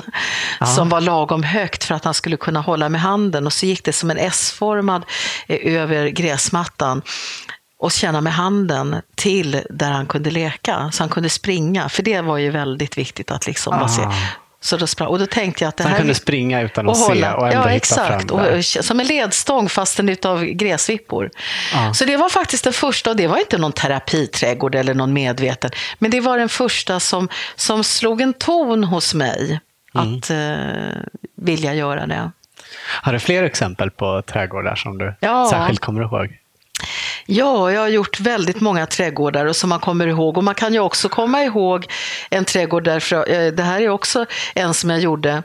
[0.76, 3.84] som var lagom högt för att han skulle kunna hålla med handen och så gick
[3.84, 5.04] det som en S-formad
[5.48, 7.02] eh, över gräsmattan
[7.78, 11.88] och känna med handen till där han kunde leka, så han kunde springa.
[11.88, 14.02] För det var ju väldigt viktigt att liksom bara se.
[14.02, 14.12] Ah.
[14.60, 15.98] Så då, sprang, och då tänkte jag att det Så han här...
[15.98, 18.06] kunde springa utan att se och ändå ja, hitta exakt.
[18.06, 18.58] fram där.
[18.58, 21.30] Och, som en ledstång fast den utav gräsvippor.
[21.72, 21.94] Ja.
[21.94, 25.70] Så det var faktiskt den första, och det var inte någon terapiträdgård eller någon medveten,
[25.98, 29.60] men det var den första som, som slog en ton hos mig
[29.94, 30.14] Mm.
[30.16, 31.02] att eh,
[31.36, 32.30] vilja göra det.
[33.02, 35.48] Har du fler exempel på trädgårdar som du Ja.
[35.50, 36.36] särskilt kommer ihåg?
[37.26, 40.36] Ja, jag har gjort väldigt många trädgårdar och som man kommer ihåg.
[40.38, 41.86] Och man kan ju också komma ihåg
[42.30, 45.42] en trädgård därför, eh, det här är också en som jag gjorde.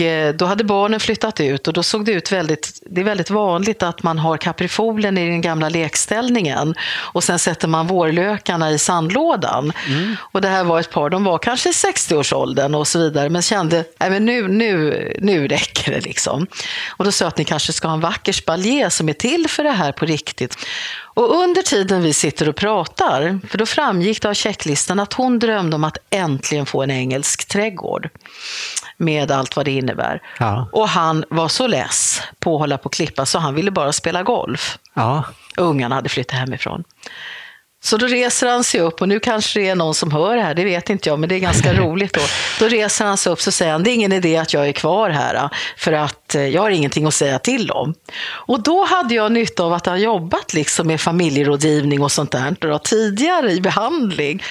[0.00, 3.30] Eh, då hade barnen flyttat ut och då såg det ut väldigt, det är väldigt
[3.30, 8.78] vanligt att man har kaprifolen i den gamla lekställningen och sen sätter man vårlökarna i
[8.78, 9.72] sandlådan.
[10.18, 13.42] Och det här var ett par, de var kanske i 60-årsåldern och så vidare, men
[13.42, 16.46] kände, nej men nu, nu, nu räcker det liksom.
[16.88, 19.48] Och då sa jag att ni kanske ska ha en vacker spaljer som är till
[19.48, 20.56] för det här på riktigt.
[21.16, 25.38] Och under tiden vi sitter och pratar, för då framgick det av checklistan att hon
[25.38, 28.08] drömde om att äntligen få en engelsk trädgård.
[28.96, 30.22] Med allt vad det innebär.
[30.38, 30.68] Ja.
[30.72, 33.92] Och han var så less på att hålla på och klippa så han ville bara
[33.92, 34.78] spela golf.
[34.94, 35.24] Ja.
[35.56, 36.84] Ungarna hade flyttat hemifrån.
[37.86, 40.42] Så då reser han sig upp och nu kanske det är någon som hör det
[40.42, 42.20] här, det vet inte jag, men det är ganska roligt då.
[42.58, 44.72] Då reser han sig upp och säger han, det är ingen idé att jag är
[44.72, 47.94] kvar här, för att eh, jag har ingenting att säga till om.
[48.26, 52.56] Och då hade jag nytta av att ha jobbat liksom med familjerådgivning och sånt där
[52.60, 54.42] då, tidigare i behandling.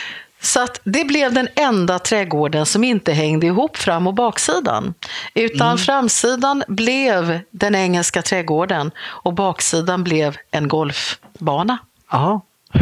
[0.46, 4.94] Så att det blev den enda trädgården som inte hängde ihop fram och baksidan.
[5.34, 11.78] Utan framsidan blev den engelska trädgården och baksidan blev en golfbana.
[12.12, 12.42] Ja.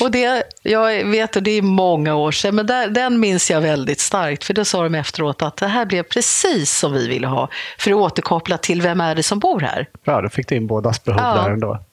[0.00, 3.60] Och det, jag vet, och det är många år sedan, men där, den minns jag
[3.60, 4.44] väldigt starkt.
[4.44, 7.48] För då sa de efteråt att det här blev precis som vi ville ha.
[7.78, 9.88] För att återkoppla till vem är det som bor här.
[10.04, 11.42] Bra, då fick du in bådas behov Ja.
[11.42, 11.85] där ändå.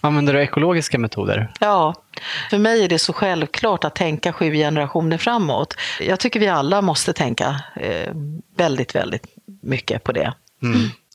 [0.00, 1.52] Använder du ekologiska metoder?
[1.60, 1.94] Ja,
[2.50, 5.74] för mig är det så självklart att tänka sju generationer framåt.
[6.00, 8.12] Jag tycker vi alla måste tänka eh,
[8.56, 9.26] väldigt, väldigt
[9.62, 10.34] mycket på det.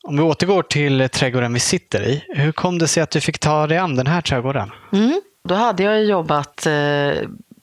[0.03, 2.23] Om vi återgår till trädgården vi sitter i.
[2.27, 4.71] Hur kom det sig att du fick ta dig an den här trädgården?
[4.93, 5.21] Mm.
[5.47, 7.11] Då hade jag jobbat eh,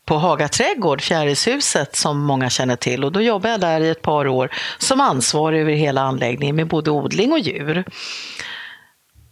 [0.04, 3.04] på Haga trädgård, Fjärilshuset, som många känner till.
[3.04, 6.68] Och då jobbade jag där i ett par år som ansvarig över hela anläggningen med
[6.68, 7.84] både odling och djur.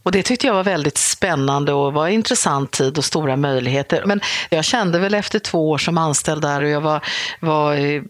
[0.03, 4.03] Och det tyckte jag var väldigt spännande och var en intressant tid och stora möjligheter.
[4.07, 7.05] Men jag kände väl efter två år som anställd där och jag var,
[7.41, 8.03] var eh,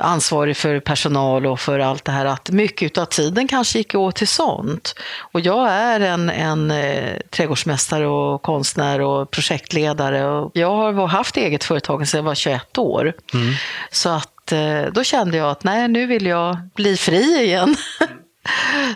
[0.00, 4.16] ansvarig för personal och för allt det här att mycket av tiden kanske gick åt
[4.16, 4.94] till sånt.
[5.32, 11.36] Och jag är en, en eh, trädgårdsmästare och konstnär och projektledare och jag har haft
[11.36, 13.12] eget företag sedan jag var 21 år.
[13.34, 13.54] Mm.
[13.90, 17.76] Så att eh, då kände jag att nej, nu vill jag bli fri igen.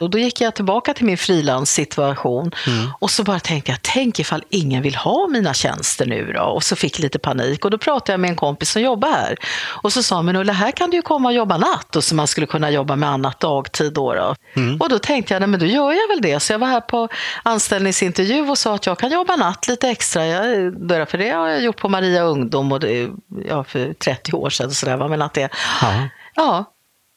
[0.01, 2.91] Och då gick jag tillbaka till min frilanssituation mm.
[2.99, 6.43] och så bara tänkte jag, tänk ifall ingen vill ha mina tjänster nu då?
[6.43, 9.09] Och så fick jag lite panik och då pratade jag med en kompis som jobbar
[9.09, 9.37] här.
[9.65, 12.15] Och så sa men Ulla, här kan du ju komma och jobba natt och så
[12.15, 14.15] man skulle kunna jobba med annat dagtid då.
[14.15, 14.35] då.
[14.57, 14.81] Mm.
[14.81, 16.41] Och då tänkte jag, nej men då gör jag väl det.
[16.41, 17.09] Så jag var här på
[17.43, 20.27] anställningsintervju och sa att jag kan jobba natt lite extra.
[20.27, 23.09] Jag, för det har jag gjort på Maria Ungdom och det,
[23.49, 24.71] ja, för 30 år sedan.
[24.71, 25.49] Så där, men att det,
[25.83, 26.09] ja.
[26.35, 26.72] ja,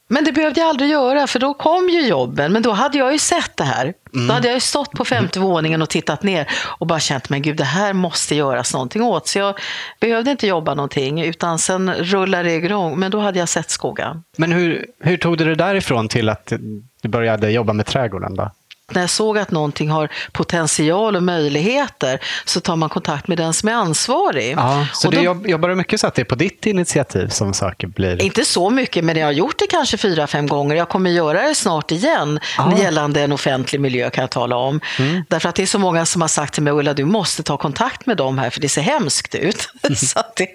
[0.08, 2.52] men det behövde jag aldrig göra, för då kom ju jobben.
[2.54, 3.94] Men då hade jag ju sett det här.
[4.14, 4.28] Mm.
[4.28, 6.48] Då hade jag ju stått på femte våningen och tittat ner
[6.80, 9.28] och bara känt, men gud, det här måste göras någonting åt.
[9.28, 9.60] Så jag
[10.00, 13.00] behövde inte jobba någonting, utan sen rullade det igång.
[13.00, 14.24] Men då hade jag sett skogen.
[14.38, 16.54] Men hur, hur tog du det därifrån till att
[17.02, 18.36] du började jobba med trädgården?
[18.36, 18.52] Då?
[18.92, 23.54] När jag såg att någonting har potential och möjligheter så tar man kontakt med den
[23.54, 24.56] som är ansvarig.
[24.58, 27.28] Ja, så och du då, jobbar du mycket så att det är på ditt initiativ
[27.28, 28.22] som saker blir?
[28.22, 30.76] Inte så mycket, men jag har gjort det kanske fyra, fem gånger.
[30.76, 32.78] Jag kommer göra det snart igen ja.
[32.78, 34.80] gällande en offentlig miljö kan jag tala om.
[35.00, 35.24] Mm.
[35.28, 37.58] Därför att det är så många som har sagt till mig, Ulla du måste ta
[37.58, 39.70] kontakt med dem här för det ser hemskt ut.
[39.86, 39.96] Mm.
[39.96, 40.48] så, det,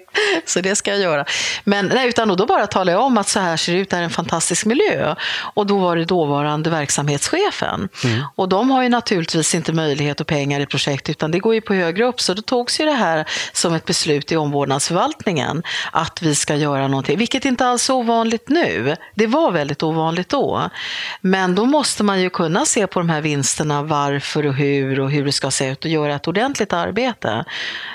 [0.45, 1.25] så det ska jag göra.
[1.63, 3.97] Men nej, utan då bara talar jag om att så här ser det ut, det
[3.97, 5.15] är en fantastisk miljö.
[5.53, 7.89] Och då var det dåvarande verksamhetschefen.
[8.03, 8.20] Mm.
[8.35, 11.61] Och de har ju naturligtvis inte möjlighet och pengar i projekt utan det går ju
[11.61, 12.21] på högre upp.
[12.21, 16.87] Så då togs ju det här som ett beslut i omvårdnadsförvaltningen att vi ska göra
[16.87, 18.95] någonting, vilket inte alls är ovanligt nu.
[19.15, 20.69] Det var väldigt ovanligt då.
[21.21, 25.11] Men då måste man ju kunna se på de här vinsterna, varför och hur och
[25.11, 27.45] hur det ska se ut och göra ett ordentligt arbete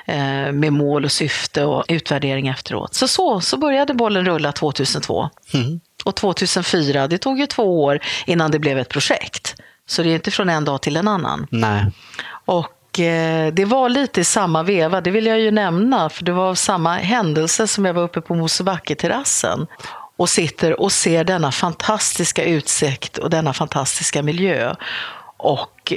[0.06, 2.94] eh, med mål och syfte och utvärdering efteråt.
[2.94, 5.30] Så så, så började bollen rulla 2002.
[5.54, 5.80] Mm.
[6.04, 9.55] Och 2004, det tog ju två år innan det blev ett projekt.
[9.86, 11.46] Så det är inte från en dag till en annan.
[11.50, 11.86] Nej.
[12.44, 16.32] Och eh, det var lite i samma veva, det vill jag ju nämna, för det
[16.32, 19.66] var samma händelse som jag var uppe på Mosebacke-terrassen
[20.16, 24.74] och sitter och ser denna fantastiska utsikt och denna fantastiska miljö.
[25.36, 25.92] Och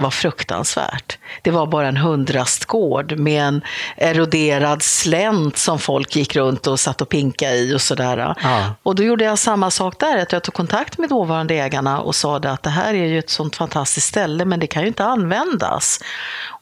[0.00, 1.18] var fruktansvärt.
[1.42, 3.62] Det var bara en hundrastgård med en
[3.96, 8.34] eroderad slänt som folk gick runt och satt och pinka i och sådär.
[8.42, 8.74] Ja.
[8.82, 12.14] Och då gjorde jag samma sak där, att jag tog kontakt med dåvarande ägarna och
[12.14, 15.04] sa att det här är ju ett sånt fantastiskt ställe, men det kan ju inte
[15.04, 16.00] användas.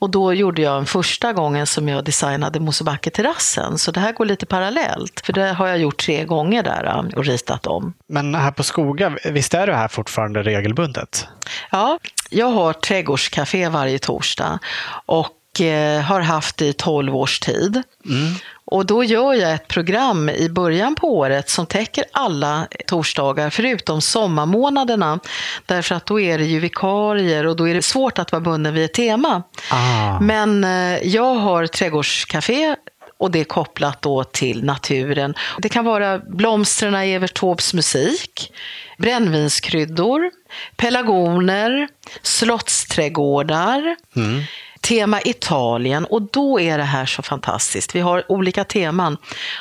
[0.00, 4.24] Och då gjorde jag en första gången som jag designade Mosebacke-terrassen, så det här går
[4.24, 5.20] lite parallellt.
[5.24, 7.94] För det har jag gjort tre gånger där och ritat om.
[8.08, 11.28] Men här på Skoga, visst är du här fortfarande regelbundet?
[11.70, 11.98] Ja,
[12.30, 14.58] jag har trädgårdscafé varje torsdag
[15.06, 17.82] och eh, har haft det i 12 års tid.
[18.06, 18.34] Mm.
[18.70, 24.00] Och då gör jag ett program i början på året som täcker alla torsdagar förutom
[24.00, 25.20] sommarmånaderna.
[25.66, 28.74] Därför att då är det ju vikarier och då är det svårt att vara bunden
[28.74, 29.42] vid ett tema.
[29.70, 30.20] Ah.
[30.20, 32.76] Men eh, jag har trädgårdscafé
[33.18, 35.34] och det är kopplat då till naturen.
[35.58, 38.52] Det kan vara blomstren i Evert Taubes musik,
[38.98, 40.30] brännvinskryddor,
[40.76, 41.88] pelargoner,
[42.22, 44.42] slottsträdgårdar, mm.
[44.80, 47.94] tema Italien och då är det här så fantastiskt.
[47.94, 49.16] Vi har olika teman.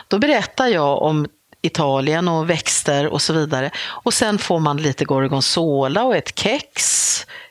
[0.07, 1.27] Då berättar jag om
[1.61, 3.71] Italien och växter och så vidare.
[3.77, 7.07] Och sen får man lite gorgonzola och ett kex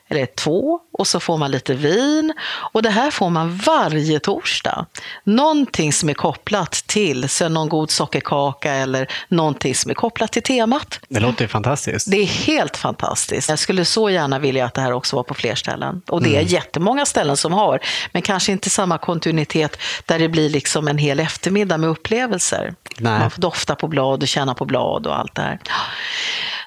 [0.09, 2.33] eller två och så får man lite vin.
[2.73, 4.85] Och det här får man varje torsdag.
[5.23, 10.43] Någonting som är kopplat till, så någon god sockerkaka eller någonting som är kopplat till
[10.43, 10.99] temat.
[11.09, 12.11] Det låter fantastiskt.
[12.11, 13.49] Det är helt fantastiskt.
[13.49, 16.01] Jag skulle så gärna vilja att det här också var på fler ställen.
[16.07, 16.47] Och det är mm.
[16.47, 17.79] jättemånga ställen som har,
[18.11, 22.73] men kanske inte samma kontinuitet där det blir liksom en hel eftermiddag med upplevelser.
[22.97, 23.19] Nej.
[23.19, 25.59] Man får dofta på blad och känna på blad och allt det här.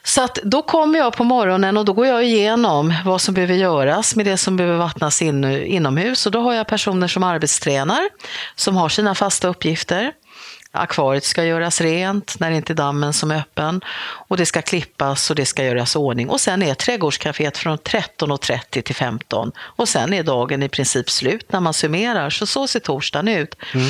[0.03, 3.55] Så att då kommer jag på morgonen och då går jag igenom vad som behöver
[3.55, 6.27] göras med det som behöver vattnas in, inomhus.
[6.27, 8.09] Och då har jag personer som arbetstränar,
[8.55, 10.13] som har sina fasta uppgifter.
[10.73, 13.81] Akvariet ska göras rent när det inte är dammen som är öppen.
[14.29, 16.29] Och det ska klippas och det ska göras ordning.
[16.29, 19.53] Och sen är trädgårdscaféet från 13.30 till 15.
[19.59, 22.31] Och sen är dagen i princip slut när man summerar.
[22.31, 23.57] Så så ser torsdagen ut.
[23.75, 23.87] Mm.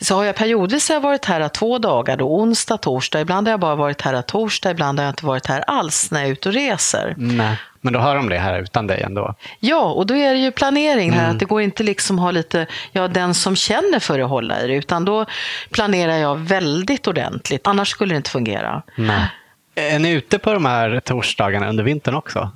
[0.00, 3.20] Så har jag periodvis har jag varit här två dagar, då onsdag, torsdag.
[3.20, 6.20] Ibland har jag bara varit här torsdag, ibland har jag inte varit här alls när
[6.20, 7.14] jag är ute och reser.
[7.16, 7.56] Nej.
[7.80, 9.34] Men då hör de det här utan dig ändå?
[9.60, 11.20] Ja, och då är det ju planering här.
[11.20, 11.32] Mm.
[11.32, 14.66] Att det går inte liksom ha lite, ja den som känner för att hålla i
[14.66, 14.74] det.
[14.74, 15.26] Utan då
[15.70, 17.66] planerar jag väldigt ordentligt.
[17.66, 18.82] Annars skulle det inte fungera.
[18.96, 19.28] Nej.
[19.74, 22.50] Är ni ute på de här torsdagarna under vintern också?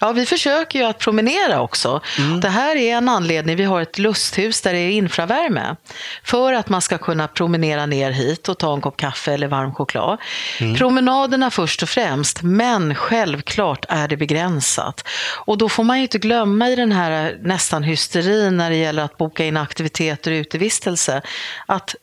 [0.00, 2.00] Ja, vi försöker ju att promenera också.
[2.18, 2.40] Mm.
[2.40, 3.56] Det här är en anledning.
[3.56, 5.76] Vi har ett lusthus där det är infravärme.
[6.22, 9.74] För att man ska kunna promenera ner hit och ta en kopp kaffe eller varm
[9.74, 10.18] choklad.
[10.60, 10.74] Mm.
[10.74, 15.08] Promenaderna först och främst, men självklart är det begränsat.
[15.44, 19.02] Och då får man ju inte glömma i den här nästan hysterin när det gäller
[19.02, 21.22] att boka in aktiviteter och utevistelse,
[21.66, 21.94] att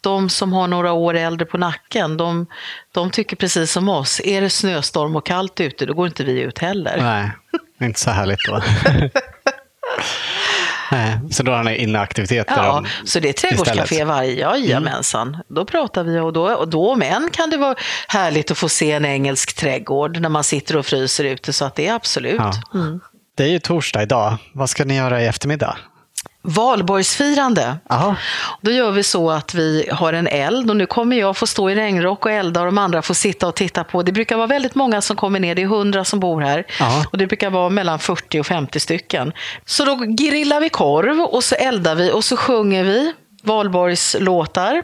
[0.00, 2.46] de som har några år äldre på nacken, de,
[2.92, 4.20] de tycker precis som oss.
[4.24, 6.96] Är det snöstorm och kallt ute, då går inte vi ut heller.
[7.02, 7.30] Nej,
[7.88, 8.62] inte så härligt då.
[10.92, 12.54] Nej, så då har ni inneaktiviteter?
[12.56, 15.36] Ja, om- så det är trädgårdscafé varje, jajamensan.
[15.48, 17.74] Då pratar vi och då, och då om än kan det vara
[18.08, 21.74] härligt att få se en engelsk trädgård när man sitter och fryser ute, så att
[21.74, 22.40] det är absolut.
[22.40, 22.52] Ja.
[22.80, 23.00] Mm.
[23.36, 24.36] Det är ju torsdag idag.
[24.54, 25.76] Vad ska ni göra i eftermiddag?
[26.42, 27.76] Valborgsfirande.
[27.88, 28.16] Jaha.
[28.60, 31.70] Då gör vi så att vi har en eld och nu kommer jag få stå
[31.70, 34.02] i regnrock och elda och de andra får sitta och titta på.
[34.02, 36.66] Det brukar vara väldigt många som kommer ner, det är hundra som bor här.
[36.78, 37.04] Ja.
[37.12, 39.32] Och det brukar vara mellan 40 och 50 stycken.
[39.64, 43.12] Så då grillar vi korv och så eldar vi och så sjunger vi
[43.42, 44.82] valborgslåtar.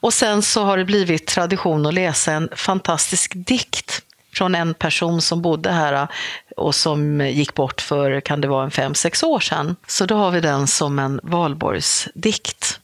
[0.00, 4.02] Och sen så har det blivit tradition att läsa en fantastisk dikt
[4.36, 6.08] från en person som bodde här
[6.56, 9.76] och som gick bort för, kan det vara en fem, sex år sedan.
[9.86, 12.80] Så då har vi den som en valborgsdikt.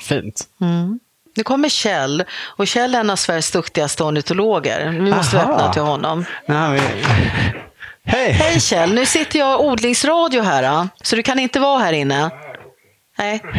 [0.00, 0.48] Fint.
[1.36, 4.88] Nu kommer Kjell, och Kjell är en av Sveriges duktigaste ornitologer.
[4.88, 5.52] Vi måste Aha.
[5.52, 6.24] öppna till honom.
[6.46, 6.80] Vi...
[8.04, 8.32] Hej!
[8.32, 12.30] Hej Kjell, nu sitter jag odlingsradio här, ah, så du kan inte vara här inne.
[13.18, 13.42] Nej.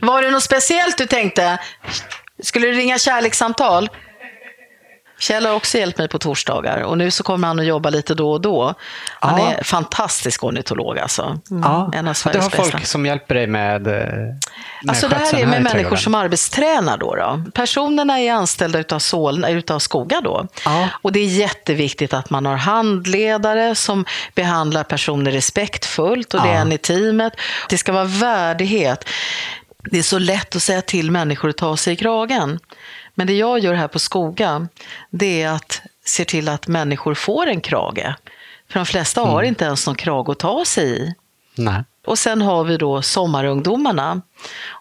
[0.00, 1.58] Var det något speciellt du tänkte?
[2.44, 3.88] Skulle du ringa kärlekssamtal?
[5.18, 8.14] Kjell har också hjälpt mig på torsdagar och nu så kommer han att jobba lite
[8.14, 8.74] då och då.
[9.20, 9.52] Han Ja.
[9.52, 11.22] är fantastisk ornitolog alltså.
[11.50, 12.64] Mm, Ja, En av du Sveriges har bästa.
[12.70, 14.38] folk som hjälper dig med, eh, med
[14.88, 16.96] Alltså det här är med i människor som arbetstränar.
[16.98, 17.42] Då, då.
[17.54, 20.20] Personerna är anställda utav, Solna, utav Skoga.
[20.20, 20.46] Då.
[20.64, 20.88] Ja.
[21.02, 26.54] Och det är jätteviktigt att man har handledare som behandlar personer respektfullt och det är
[26.60, 27.32] en i teamet.
[27.68, 29.04] Det ska vara värdighet.
[29.90, 32.58] Det är så lätt att säga till människor att ta sig i kragen.
[33.14, 34.68] Men det jag gör här på Skoga,
[35.10, 38.14] det är att se till att människor får en krage.
[38.68, 39.48] För de flesta har Mm.
[39.48, 41.14] inte ens någon krage att ta sig i.
[41.54, 41.84] Nej.
[42.06, 44.20] Och sen har vi då sommarungdomarna.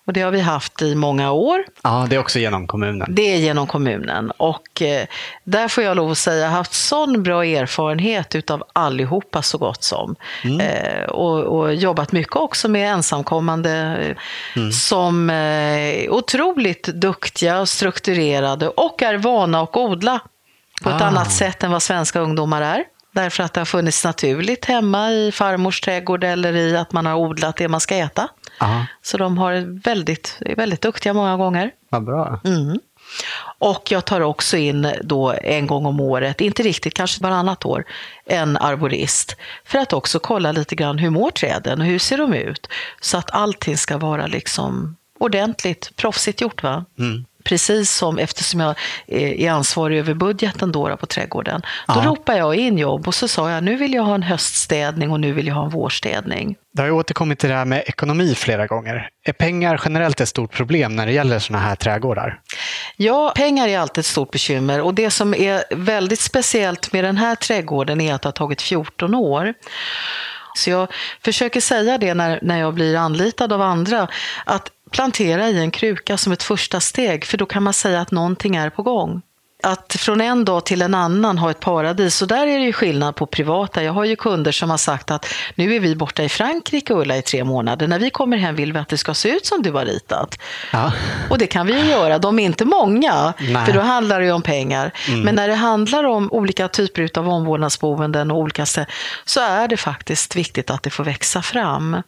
[0.06, 1.66] Och det har vi haft i många år.
[1.84, 3.16] Ja, det är också genom kommunen.
[3.16, 4.32] Det är genom kommunen.
[4.32, 5.06] Och eh,
[5.44, 9.58] där får jag lov att säga, jag har haft sån bra erfarenhet utav allihopa så
[9.58, 10.16] gott som.
[10.62, 13.98] Eh, och, och jobbat mycket också med ensamkommande
[14.56, 20.20] eh, som eh, otroligt duktiga och strukturerade och är vana att odla
[20.84, 21.06] på ett Ah.
[21.06, 22.84] annat sätt än vad svenska ungdomar är.
[23.14, 27.16] Därför att det har funnits naturligt hemma i farmors trädgård eller i att man har
[27.16, 28.28] odlat det man ska äta.
[28.60, 31.72] Ja, Så de har väldigt, är väldigt duktiga många gånger.
[31.90, 32.40] vad bra.
[32.44, 32.80] Mm.
[33.60, 37.86] Och jag tar också in då en gång om året, inte riktigt, kanske varannat år,
[38.26, 39.36] en arborist.
[39.66, 42.68] För att också kolla lite grann hur mår träden och hur ser de ut?
[43.02, 46.64] Så att allting ska vara liksom ordentligt, proffsigt gjort.
[46.64, 46.86] Va?
[47.00, 47.26] Mm.
[47.44, 48.76] Precis som, eftersom jag
[49.08, 52.02] är ansvarig över budgeten då, på trädgården, då Ja.
[52.06, 55.20] ropade jag in jobb och så sa jag nu vill jag ha en höststädning och
[55.20, 56.56] nu vill jag ha en vårstädning.
[56.74, 59.10] Det har ju återkommit till det här med ekonomi flera gånger.
[59.26, 62.40] Är pengar generellt ett stort problem när det gäller sådana här trädgårdar?
[62.98, 67.18] Ja, pengar är alltid ett stort bekymmer och det som är väldigt speciellt med den
[67.18, 69.54] här trädgården är att det har tagit 14 år.
[70.56, 70.88] Så jag
[71.24, 74.08] försöker säga det när, när jag blir anlitad av andra,
[74.46, 78.12] att plantera i en kruka som ett första steg, för då kan man säga att
[78.12, 79.22] någonting är på gång.
[79.64, 82.74] Att från en dag till en annan ha ett paradis, och där är det ju
[82.74, 83.84] skillnad på privata.
[83.84, 85.26] Jag har ju kunder som har sagt att
[85.56, 87.88] nu är vi borta i Frankrike, Ulla, i tre månader.
[87.88, 90.40] När vi kommer hem vill vi att det ska se ut som du har ritat.
[90.72, 90.92] Ja.
[91.30, 92.20] Och det kan vi ju göra.
[92.20, 93.66] De är inte många, Nej.
[93.66, 94.92] för då handlar det ju om pengar.
[95.24, 98.90] Men när det handlar om olika typer av omvårdnadsboenden och olika ställen,
[99.26, 102.02] så är det faktiskt viktigt att det får växa fram.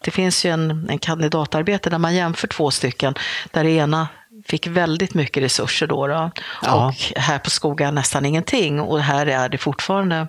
[0.00, 3.14] Det finns ju en, en kandidatarbete där man jämför två stycken,
[3.50, 4.08] där det ena
[4.46, 6.06] fick väldigt mycket resurser då.
[6.06, 6.30] då.
[6.62, 6.86] Ja.
[6.86, 8.80] Och här på Skoga nästan ingenting.
[8.80, 10.26] Och här är det fortfarande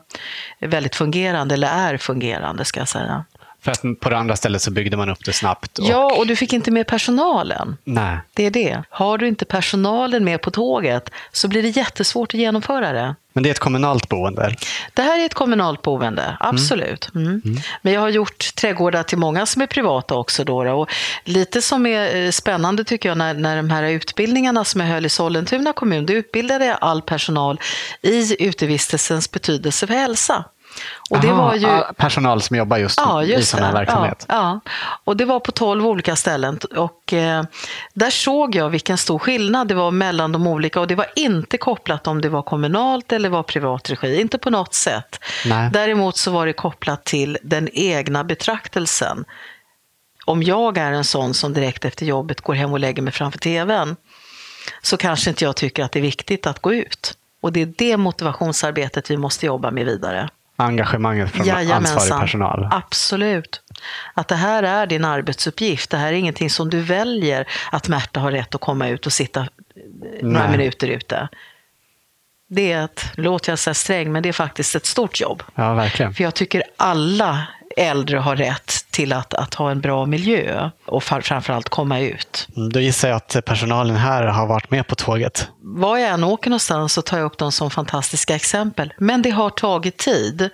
[0.59, 3.25] väldigt fungerande, eller är fungerande ska jag säga.
[3.63, 5.79] För att på det andra stället så byggde man upp det snabbt.
[5.79, 5.85] Och...
[5.85, 7.77] Ja, och du fick inte med personalen.
[7.83, 8.17] Nej.
[8.33, 8.83] Det är det.
[8.89, 13.15] Har du inte personalen med på tåget så blir det jättesvårt att genomföra det.
[13.33, 14.55] Men det är ett kommunalt boende.
[14.93, 17.09] Det här är ett kommunalt boende, absolut.
[17.15, 17.41] Mm.
[17.81, 20.43] Men jag har gjort trädgårdar till många som är privata också.
[20.43, 20.71] Då, då.
[20.71, 20.89] och
[21.23, 25.05] lite som är eh, spännande tycker jag när, när de här utbildningarna som jag höll
[25.05, 27.59] i Sollentuna kommun, då utbildade jag all personal
[28.01, 30.45] i utevistelsens betydelse för hälsa.
[31.09, 31.93] Och det Aha, var ju...
[31.97, 33.77] personal som jobbar just, Ja, i just sån här det.
[33.77, 34.25] verksamhet.
[34.29, 34.71] Ja, ja.
[35.03, 36.59] Och det var på 12 olika ställen.
[36.75, 37.43] Och eh,
[37.93, 40.79] där såg jag vilken stor skillnad det var mellan de olika.
[40.79, 44.21] Och det var inte kopplat om det var kommunalt eller var privat regi.
[44.21, 45.19] Inte på något sätt.
[45.45, 45.69] Nej.
[45.73, 49.25] Däremot så var det kopplat till den egna betraktelsen.
[50.25, 53.39] Om jag är en sån som direkt efter jobbet går hem och lägger mig framför
[53.39, 53.95] tvn
[54.81, 57.17] så kanske inte jag tycker att det är viktigt att gå ut.
[57.41, 60.29] Och det är det motivationsarbetet vi måste jobba med vidare.
[60.61, 61.97] Engagemanget från Jajamensan.
[61.97, 62.67] ansvarig personal.
[62.71, 63.61] Absolut.
[64.13, 65.89] Att det här är din arbetsuppgift.
[65.89, 69.13] Det här är ingenting som du väljer att Märta har rätt att komma ut och
[69.13, 69.47] sitta eh,
[70.21, 70.57] några Nej.
[70.57, 71.29] minuter ute.
[72.49, 75.43] Det är ett, låter jag säga sträng, men det är faktiskt ett stort jobb.
[75.55, 76.13] Ja, verkligen.
[76.13, 77.47] För jag tycker alla
[77.77, 82.47] äldre har rätt till att, att ha en bra miljö och framförallt komma ut.
[82.55, 85.47] Mm, Då gissar jag att personalen här har varit med på tåget.
[85.61, 88.93] Var jag än åker någonstans så tar jag upp dem som fantastiska exempel.
[88.97, 90.49] Men det har tagit tid.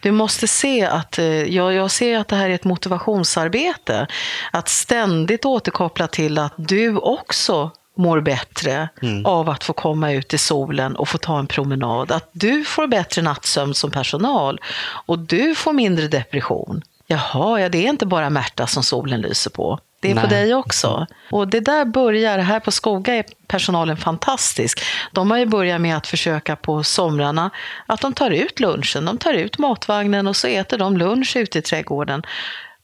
[0.00, 4.06] Du måste se att, eh, jag, jag ser att det här är ett motivationsarbete.
[4.52, 8.88] Att ständigt återkoppla till att du också mår bättre
[9.24, 12.12] av att få komma ut i solen och få ta en promenad.
[12.12, 14.60] Att du får bättre nattsömn som personal
[15.06, 16.82] och du får mindre depression.
[17.12, 19.78] Jaha, ja, det är inte bara Märta som solen lyser på.
[20.00, 20.30] Det är på Nej.
[20.30, 21.06] dig också.
[21.30, 24.80] Och det där börjar, här på Skoga är personalen fantastisk.
[25.12, 27.50] De har ju börjat med att försöka på somrarna
[27.86, 31.58] att de tar ut lunchen, de tar ut matvagnen och så äter de lunch ute
[31.58, 32.22] i trädgården.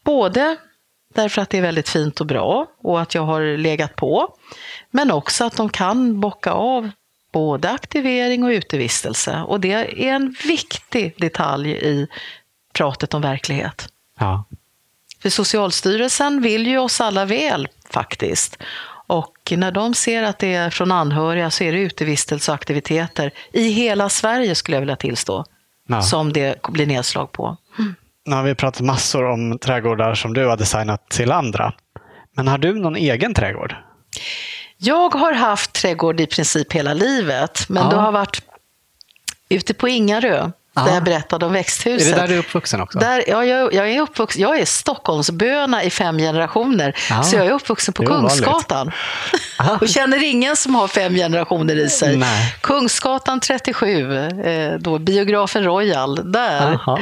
[0.04, 0.56] Både
[1.14, 4.28] därför att det är väldigt fint och bra och att jag har legat på,
[4.90, 6.90] men också att de kan bocka av
[7.32, 9.42] både aktivering och utevistelse.
[9.46, 12.06] Och det är en viktig detalj i
[12.72, 13.88] pratet om verklighet.
[14.18, 14.44] Ja.
[15.22, 18.58] För Socialstyrelsen vill ju oss alla väl faktiskt.
[19.08, 23.30] Och när de ser att det är från anhöriga så är det utevistelse och aktiviteter
[23.52, 25.44] i hela Sverige skulle jag vilja tillstå.
[25.88, 26.02] Ja.
[26.02, 27.56] Som det blir nedslag på.
[28.26, 31.72] Nu har vi pratat massor om trädgårdar som du har designat till andra.
[32.36, 33.76] Men har du någon egen trädgård?
[34.76, 37.88] Jag har haft trädgård i princip hela livet, men Ja.
[37.90, 38.42] det har varit
[39.48, 40.82] ute på Ingarö, Ja.
[40.84, 42.14] där jag berättade om Är växthuset.
[42.14, 42.98] det där du är uppvuxen också?
[42.98, 47.22] Där, ja, jag, jag, är uppvuxen, jag är Stockholmsböna i fem generationer, Ja.
[47.22, 48.06] så jag är uppvuxen på är.
[48.06, 48.92] Kungsgatan.
[49.60, 49.78] Aha.
[49.80, 52.16] Och känner ingen som har fem generationer i sig.
[52.16, 52.54] Nej.
[52.60, 56.72] Kungsgatan 37, eh, då biografen Royal, där.
[56.72, 56.98] Aha.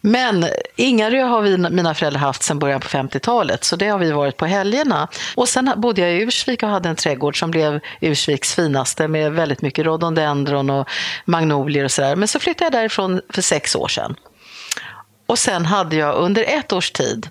[0.00, 4.12] Men Ingarö har vi, mina föräldrar haft sedan början på 50-talet, så det har vi
[4.12, 5.08] varit på helgerna.
[5.34, 9.32] Och sen bodde jag i Ursvik och hade en trädgård som blev Ursviks finaste med
[9.32, 10.88] väldigt mycket rhododendron och
[11.24, 12.16] magnolier och sådär.
[12.16, 14.16] Men så flyttade jag därifrån för sex år sedan.
[15.26, 17.28] Och sen hade jag under ett års tid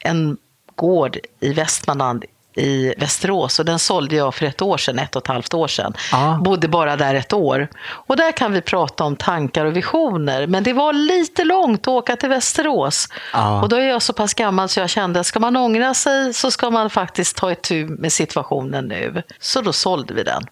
[0.00, 0.36] en
[0.74, 2.24] gård i Västmanland
[2.54, 5.68] i Västerås och den sålde jag för ett år sedan, ett och ett halvt år
[5.68, 5.94] sedan.
[6.12, 6.40] Ja.
[6.44, 7.68] Bodde bara där ett år.
[7.80, 11.88] Och där kan vi prata om tankar och visioner, men det var lite långt att
[11.88, 13.08] åka till Västerås.
[13.32, 13.62] Ja.
[13.62, 16.34] Och då är jag så pass gammal så jag kände att ska man ångra sig
[16.34, 19.22] så ska man faktiskt ta itu med situationen nu.
[19.38, 20.42] Så då sålde vi den.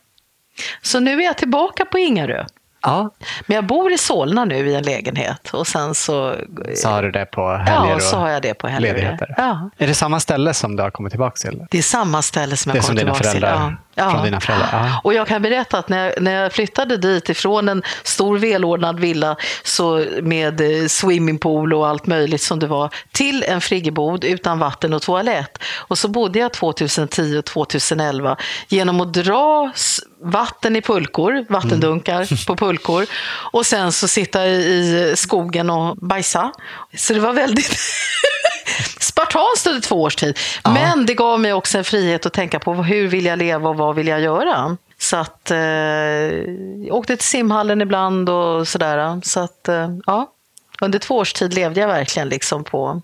[0.83, 2.47] Så nu är jag tillbaka på Ingarö.
[2.87, 3.11] Ja.
[3.47, 6.35] Men jag bor i Solna nu i en lägenhet och sen så...
[6.75, 8.95] Så har du det på helger Ja, så har jag det på helger.
[8.95, 9.35] ledigheter?
[9.37, 9.71] Ja.
[9.79, 11.67] Är det samma ställe som du har kommit tillbaka till?
[11.71, 13.77] Det är samma ställe som jag Det som dina tillbaka till.
[14.05, 15.01] Föräldrar- från dina föräldrar, ja.
[15.05, 19.01] Och jag kan berätta att när jag, när jag flyttade dit ifrån en stor välordnad
[19.01, 24.59] villa så med eh, swimmingpool och allt möjligt som det var till en friggebod utan
[24.59, 25.59] vatten och toalett.
[25.77, 28.37] Och så bodde jag 2010 och 2011
[28.69, 29.73] genom att dra
[30.23, 32.27] vatten i pulkor, vattendunkar Mm.
[32.47, 33.07] på pulkor
[33.53, 36.53] och sen så sitta i skogen och bajsa.
[36.97, 37.77] Så det var väldigt
[39.17, 40.39] spartanskt under två års tid.
[40.65, 43.77] Men det gav mig också en frihet att tänka på hur vill jag leva och
[43.77, 44.77] vad vill jag göra.
[44.99, 45.59] Så att eh,
[46.87, 49.21] jag åkte till simhallen ibland och sådär.
[49.25, 50.33] Så att eh, ja,
[50.81, 53.03] under två års tid levde jag verkligen liksom på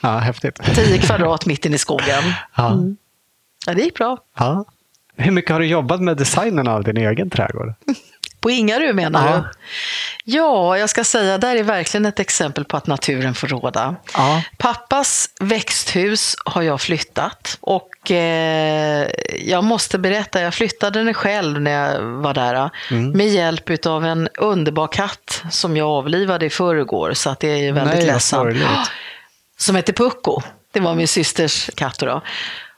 [0.00, 0.60] Ja, häftigt.
[0.74, 2.22] 10 kvadrat mitt inne i skogen.
[2.56, 2.78] Ja.
[3.66, 4.18] Ja, det gick bra.
[4.38, 4.64] Ja.
[5.16, 7.74] Hur mycket har du jobbat med designen av din egen trädgård?
[8.40, 9.36] På Ingarö menar Ja.
[9.36, 9.44] du?
[10.24, 13.96] Ja, jag ska säga, där är verkligen ett exempel på att naturen får råda.
[14.14, 14.42] Ja.
[14.58, 19.08] Pappas växthus har jag flyttat och eh,
[19.38, 23.10] jag måste berätta, jag flyttade den själv när jag var där Mm.
[23.10, 27.56] med hjälp av en underbar katt som jag avlivade i förrgår så att det är
[27.56, 28.56] ju väldigt Nej, ledsamt.
[29.58, 30.40] Som heter Pucko.
[30.72, 32.22] Det var min systers katt då.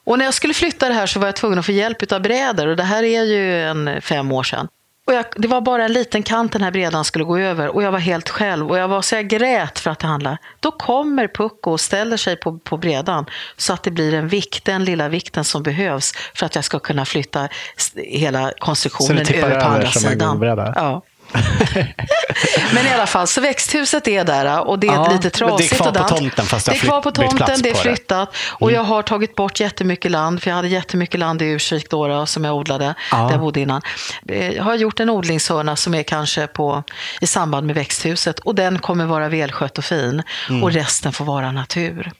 [0.05, 2.21] Och när jag skulle flytta det här så var jag tvungen att få hjälp av
[2.23, 4.69] brädor och det här är ju en fem år sedan.
[5.11, 7.83] Och jag, det var bara en liten kant den här bredan skulle gå över och
[7.83, 10.39] jag var helt själv och jag var så jag grät för att det handlade.
[10.61, 14.65] Då kommer Pucko och ställer sig på, på bredan så att det blir en vikt,
[14.65, 17.49] den lilla vikten som behövs för att jag ska kunna flytta
[17.97, 20.43] hela konstruktionen över på andra sidan.
[20.75, 21.03] Ja.
[22.75, 25.27] men i alla fall, så växthuset är där och det är Ja, lite men det
[25.27, 25.77] är trasigt.
[25.77, 27.69] kvar och på tomten, fast det är kvar på tomten, det är på det.
[27.69, 27.97] Mm.
[27.97, 28.37] flyttat.
[28.49, 32.27] Och jag har tagit bort jättemycket land, för jag hade jättemycket land i Ursvik då,
[32.27, 33.17] som jag odlade, Ja.
[33.19, 33.83] där jag bodde innan.
[34.29, 36.83] Eh, Jag har gjort en odlingshörna som är kanske på,
[37.21, 40.23] i samband med växthuset och den kommer vara välskött och fin.
[40.49, 40.63] Mm.
[40.63, 42.13] Och resten får vara natur.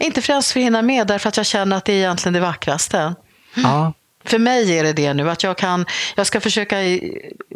[0.00, 2.40] Inte främst för att hinna med, därför att jag känner att det är egentligen det
[2.40, 3.14] vackraste.
[3.54, 3.92] Ja.
[4.24, 6.78] För mig är det det nu, att jag, kan, jag ska försöka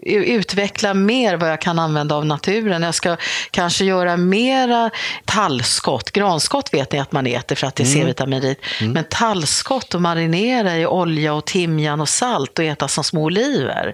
[0.07, 2.83] utveckla mer vad jag kan använda av naturen.
[2.83, 3.17] Jag ska
[3.51, 4.91] kanske göra mera
[5.25, 6.11] tallskott.
[6.11, 8.61] Granskott vet ni att man äter för att det är C-vitaminrikt.
[8.81, 13.93] Men tallskott och marinera i olja och timjan och salt och äta som små oliver.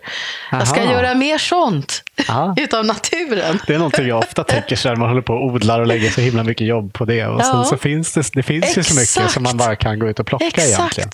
[0.51, 0.93] Jag ska Aha.
[0.93, 2.55] göra mer sånt Ja.
[2.59, 3.59] utav naturen.
[3.66, 6.11] Det är någonting jag ofta tänker så när man håller på och odlar och lägger
[6.11, 7.27] så himla mycket jobb på det.
[7.27, 7.64] Och Ja.
[7.64, 9.33] så finns det, det finns ju så mycket Exakt.
[9.33, 11.11] som man bara kan gå ut och plocka egentligen.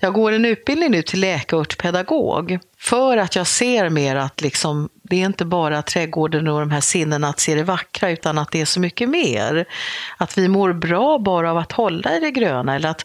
[0.00, 5.22] Jag går en utbildning nu till läkarpedagog för att jag ser mer att liksom, det
[5.22, 8.60] är inte bara trädgården och de här sinnena att se det vackra utan att det
[8.60, 9.64] är så mycket mer.
[10.16, 13.04] Att vi mår bra bara av att hålla i det gröna eller att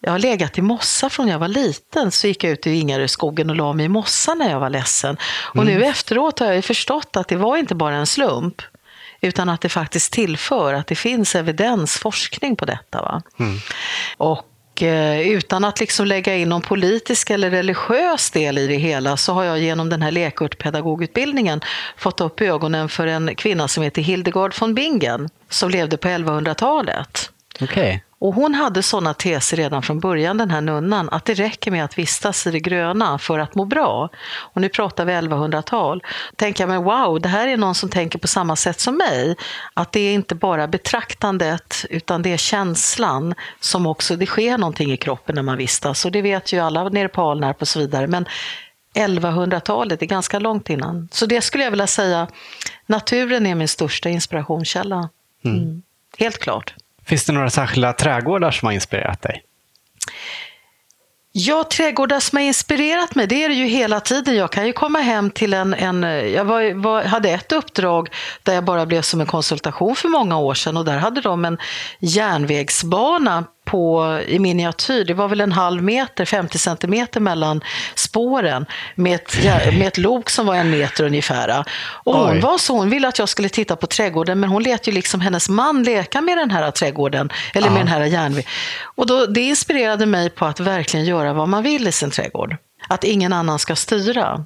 [0.00, 3.50] jag har legat i mossa från jag var liten, så gick jag ut i Ingaröskogen
[3.50, 5.16] och la mig i mossa när jag var ledsen.
[5.54, 8.62] Och nu efteråt har jag ju förstått att det var inte bara en slump,
[9.20, 13.02] utan att det faktiskt tillför, att det finns evidens, forskning på detta.
[13.02, 13.22] Va?
[14.16, 14.44] Och
[14.82, 19.32] eh, utan att liksom lägga in någon politisk eller religiös del i det hela så
[19.32, 21.60] har jag genom den här lekörtpedagogutbildningen
[21.96, 27.30] fått upp ögonen för en kvinna som heter Hildegard von Bingen som levde på 1100-talet.
[27.60, 28.04] Okej.
[28.20, 31.84] Och hon hade sådana teser redan från början, den här nunnan, att det räcker med
[31.84, 34.08] att vistas i det gröna för att må bra.
[34.36, 36.02] Och nu pratar vi 1100-tal.
[36.36, 39.36] tänker jag, men wow, det här är någon som tänker på samma sätt som mig.
[39.74, 44.92] Att det är inte bara betraktandet, utan det är känslan som också, det sker någonting
[44.92, 46.04] i kroppen när man vistas.
[46.04, 48.06] Och det vet ju alla nere på Alnarp och så vidare.
[48.06, 48.26] Men
[48.94, 51.08] 1100-talet är ganska långt innan.
[51.12, 52.26] Så det skulle jag vilja säga,
[52.86, 55.08] naturen är min största inspirationskälla.
[55.44, 55.82] Mm.
[56.18, 56.74] Helt klart.
[57.08, 59.42] Finns det några särskilda trädgårdar som har inspirerat dig?
[61.32, 64.36] Ja, trädgårdar som har inspirerat mig, det är det ju hela tiden.
[64.36, 65.74] Jag kan ju komma hem till en...
[65.74, 66.02] en
[66.32, 68.08] jag var, var, hade ett uppdrag
[68.42, 71.44] där jag bara blev som en konsultation för många år sedan och där hade de
[71.44, 71.58] en
[72.00, 75.04] järnvägsbana på, i miniatyr.
[75.04, 77.60] Det var väl en halv meter, 50 centimeter mellan
[77.94, 79.36] spåren med ett,
[79.78, 81.64] med ett lok som var en meter ungefär.
[81.80, 82.40] Och hon Oj.
[82.40, 85.20] var så, hon ville att jag skulle titta på trädgården men hon lät ju liksom
[85.20, 88.50] hennes man leka med den här trädgården, eller med den här järnvägen.
[88.96, 92.56] Och då, det inspirerade mig på att verkligen göra vad man vill i sin trädgård.
[92.88, 94.44] Att ingen annan ska styra.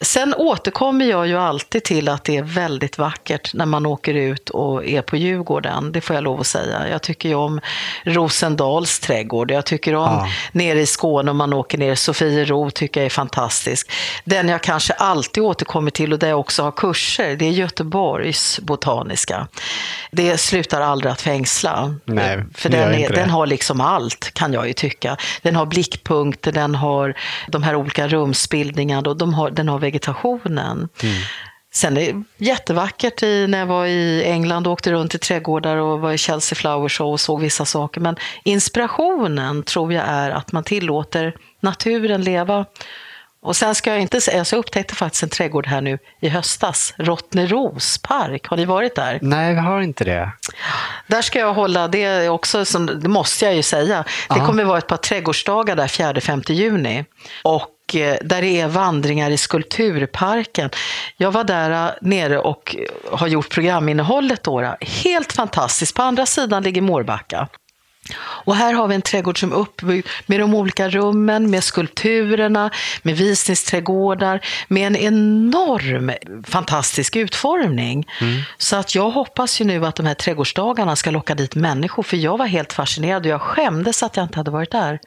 [0.00, 4.50] Sen återkommer jag ju alltid till att det är väldigt vackert när man åker ut
[4.50, 5.92] och är på Djurgården.
[5.92, 6.88] Det får jag lov att säga.
[6.88, 7.60] Jag tycker ju om
[8.04, 9.50] Rosendals trädgård.
[9.50, 10.28] Jag tycker om Ja.
[10.52, 11.94] nere i Skåne om man åker ner.
[11.94, 13.92] Sofiero tycker jag är fantastisk.
[14.24, 18.60] Den jag kanske alltid återkommer till och där jag också har kurser, det är Göteborgs
[18.60, 19.48] botaniska.
[20.10, 21.94] Det slutar aldrig att fängsla.
[22.04, 25.16] Nej, För det gör den, är, den har liksom allt, kan jag ju tycka.
[25.42, 27.14] Den har blickpunkter, den har
[27.48, 30.88] de här olika rumsbildningarna och de har, den har vegetationen.
[31.02, 31.14] Mm.
[31.74, 35.76] Sen är det jättevackert i, när jag var i England och åkte runt i trädgårdar
[35.76, 38.00] och var i Chelsea Flower Show och såg vissa saker.
[38.00, 42.64] Men inspirationen tror jag är att man tillåter naturen leva.
[43.42, 46.28] Och sen ska jag inte säga, så jag upptäckte faktiskt en trädgård här nu i
[46.28, 48.46] höstas, Rottneros park.
[48.48, 49.18] Har ni varit där?
[49.22, 50.32] Nej, vi har inte det.
[51.06, 53.96] Där ska jag hålla, det är också, som, det måste jag ju säga,
[54.28, 54.46] det Ja.
[54.46, 57.04] kommer vara ett par trädgårdsdagar där 4-5 juni.
[57.42, 57.66] Och
[57.96, 60.70] eh, där det är vandringar i Skulpturparken.
[61.16, 64.76] Jag var där eh, nere och eh, har gjort programinnehållet då.
[64.80, 65.94] Helt fantastiskt.
[65.94, 67.48] På andra sidan ligger Mårbacka.
[68.18, 72.70] Och här har vi en trädgård som är uppbyggd med de olika rummen, med skulpturerna,
[73.02, 76.12] med visningsträdgårdar, med en enorm
[76.46, 78.06] fantastisk utformning.
[78.58, 82.16] Så att jag hoppas ju nu att de här trädgårdsdagarna ska locka dit människor, för
[82.16, 84.98] jag var helt fascinerad och jag skämdes att jag inte hade varit där.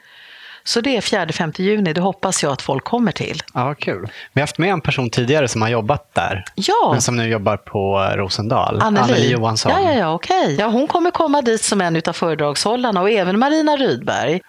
[0.67, 3.43] Så det är 4-5 juni, det hoppas jag att folk kommer till.
[3.53, 4.09] Ja, kul.
[4.33, 6.43] Vi har haft med en person tidigare som har jobbat där.
[6.55, 6.89] Ja.
[6.91, 8.81] Men som nu jobbar på Rosendal.
[8.81, 9.71] Anneli, Johansson.
[9.71, 10.55] Ja, ja, ja, okej.
[10.59, 14.41] Ja, hon kommer komma dit som en av föredragshållarna och även Marina Rydberg.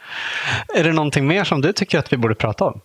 [0.75, 2.81] Är det någonting mer som du tycker att vi borde prata om?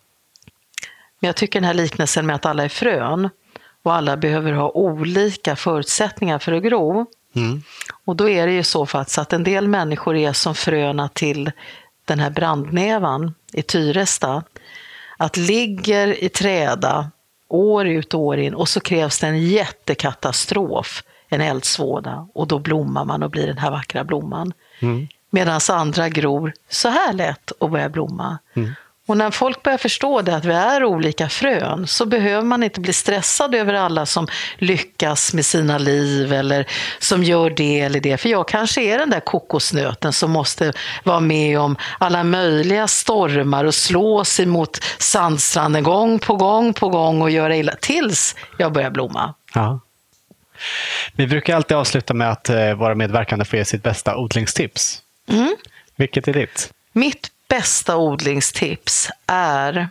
[1.19, 3.29] Men jag tycker den här liknelsen med att alla är frön
[3.84, 7.05] och alla behöver ha olika förutsättningar för att gro.
[7.36, 7.61] Mm.
[8.05, 11.51] Och då är det ju så faktiskt att en del människor är som fröna till
[12.06, 14.43] den här brandnävan i Tyresta.
[15.18, 17.12] Att ligger i träda
[17.47, 22.60] år ut och år in och så krävs det en jättekatastrof, en eldsvåda och då
[22.60, 24.54] blommar man och blir den här vackra blomman.
[24.80, 25.08] Mm.
[25.30, 28.38] Medan andra gror så här lätt och börjar blomma.
[29.06, 32.80] Och när folk börjar förstå det, att vi är olika frön, så behöver man inte
[32.80, 34.28] bli stressad över alla som
[34.58, 36.68] lyckas med sina liv eller
[36.99, 38.18] som gör det eller det.
[38.18, 40.74] För jag kanske är den där kokosnöten som måste
[41.04, 46.89] vara med om alla möjliga stormar och slå sig mot sandstranden gång på gång på
[46.89, 49.34] gång och göra illa tills jag börjar blomma.
[49.54, 49.80] Ja.
[51.16, 55.01] Vi brukar alltid avsluta med att eh, våra medverkande får ge sitt bästa odlingstips.
[55.28, 55.56] Mm.
[55.95, 56.74] Vilket är ditt?
[56.91, 59.89] Mitt bästa odlingstips är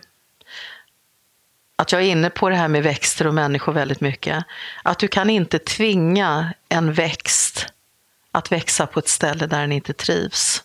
[1.75, 4.45] att jag är inne på det här med växter och människor väldigt mycket.
[4.83, 7.67] Att du kan inte tvinga en växt
[8.31, 10.63] att växa på ett ställe där den inte trivs.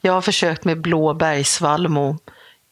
[0.00, 2.18] Jag har försökt med blå bergsvallmo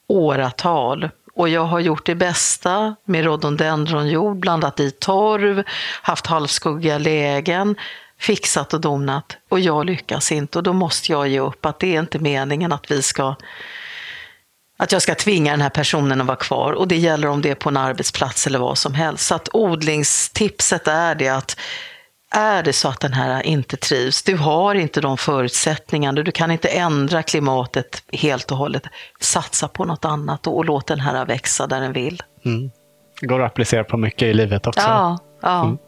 [0.07, 5.65] åratal och jag har gjort det bästa med rhododendronjord, blandat i torv,
[6.03, 7.77] haft halvskuggiga lägen,
[8.21, 11.97] fixat och donat och jag lyckas inte och då måste jag ge upp att det
[11.97, 13.35] är inte meningen att vi ska
[14.77, 17.51] att jag ska tvinga den här personen att vara kvar och det gäller om det
[17.51, 19.27] är på en arbetsplats eller vad som helst.
[19.27, 21.61] Så att odlingstipset är det att
[22.35, 26.51] är det så att den här inte trivs, du har inte de förutsättningarna, du kan
[26.51, 28.83] inte ändra klimatet helt och hållet,
[29.21, 32.23] satsa på något annat och, låt den här växa där den vill.
[32.45, 32.71] Mm.
[33.21, 34.81] Går att applicera på mycket i livet också.
[34.81, 35.65] Ja, ja.
[35.65, 35.79] Mm.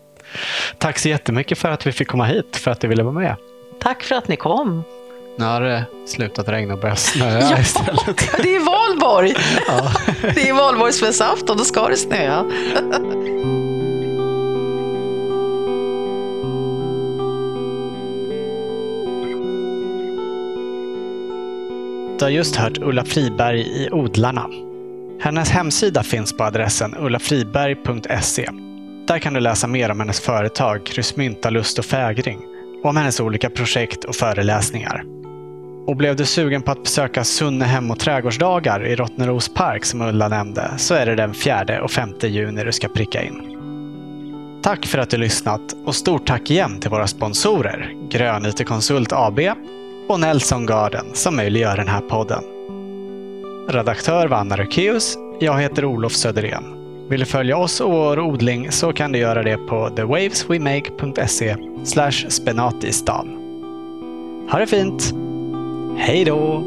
[0.78, 3.36] Tack så jättemycket för att vi fick komma hit, för att du ville vara med.
[3.80, 4.84] Tack för att ni kom.
[5.38, 8.16] Nu har det slutat regna och börjat snöa ja, istället.
[8.42, 9.34] Det är valborg!
[9.68, 9.92] Ja.
[10.34, 12.44] Det är valborgsmässoafton, då ska det snöa.
[22.18, 24.46] Du har just hört Ulla Friberg i Odlarna.
[25.20, 28.48] Hennes hemsida finns på adressen ullafriberg.se.
[29.06, 32.40] Där kan du läsa mer om hennes företag Kryssmynta, Lust och Fägring
[32.82, 35.04] och om hennes olika projekt och föreläsningar.
[35.86, 40.02] Och blev du sugen på att besöka Sunne hem och trädgårdsdagar i Rottneros park som
[40.02, 43.58] Ulla nämnde så är det den 4 och 5 juni du ska pricka in.
[44.62, 49.12] Tack för att du lyssnat och stort tack igen till våra sponsorer Grön IT Konsult
[49.12, 49.40] AB
[50.08, 52.42] och Nelson Garden som möjliggör den här podden.
[53.68, 55.16] Redaktör var Anna Rökeus.
[55.40, 56.81] Jag heter Olof Söderén.
[57.08, 62.28] Vill du följa oss och vår odling så kan du göra det på thewaveswemake.se slash
[62.28, 63.38] spenatistan.
[64.50, 65.14] Ha det fint!
[65.96, 66.64] Hej då!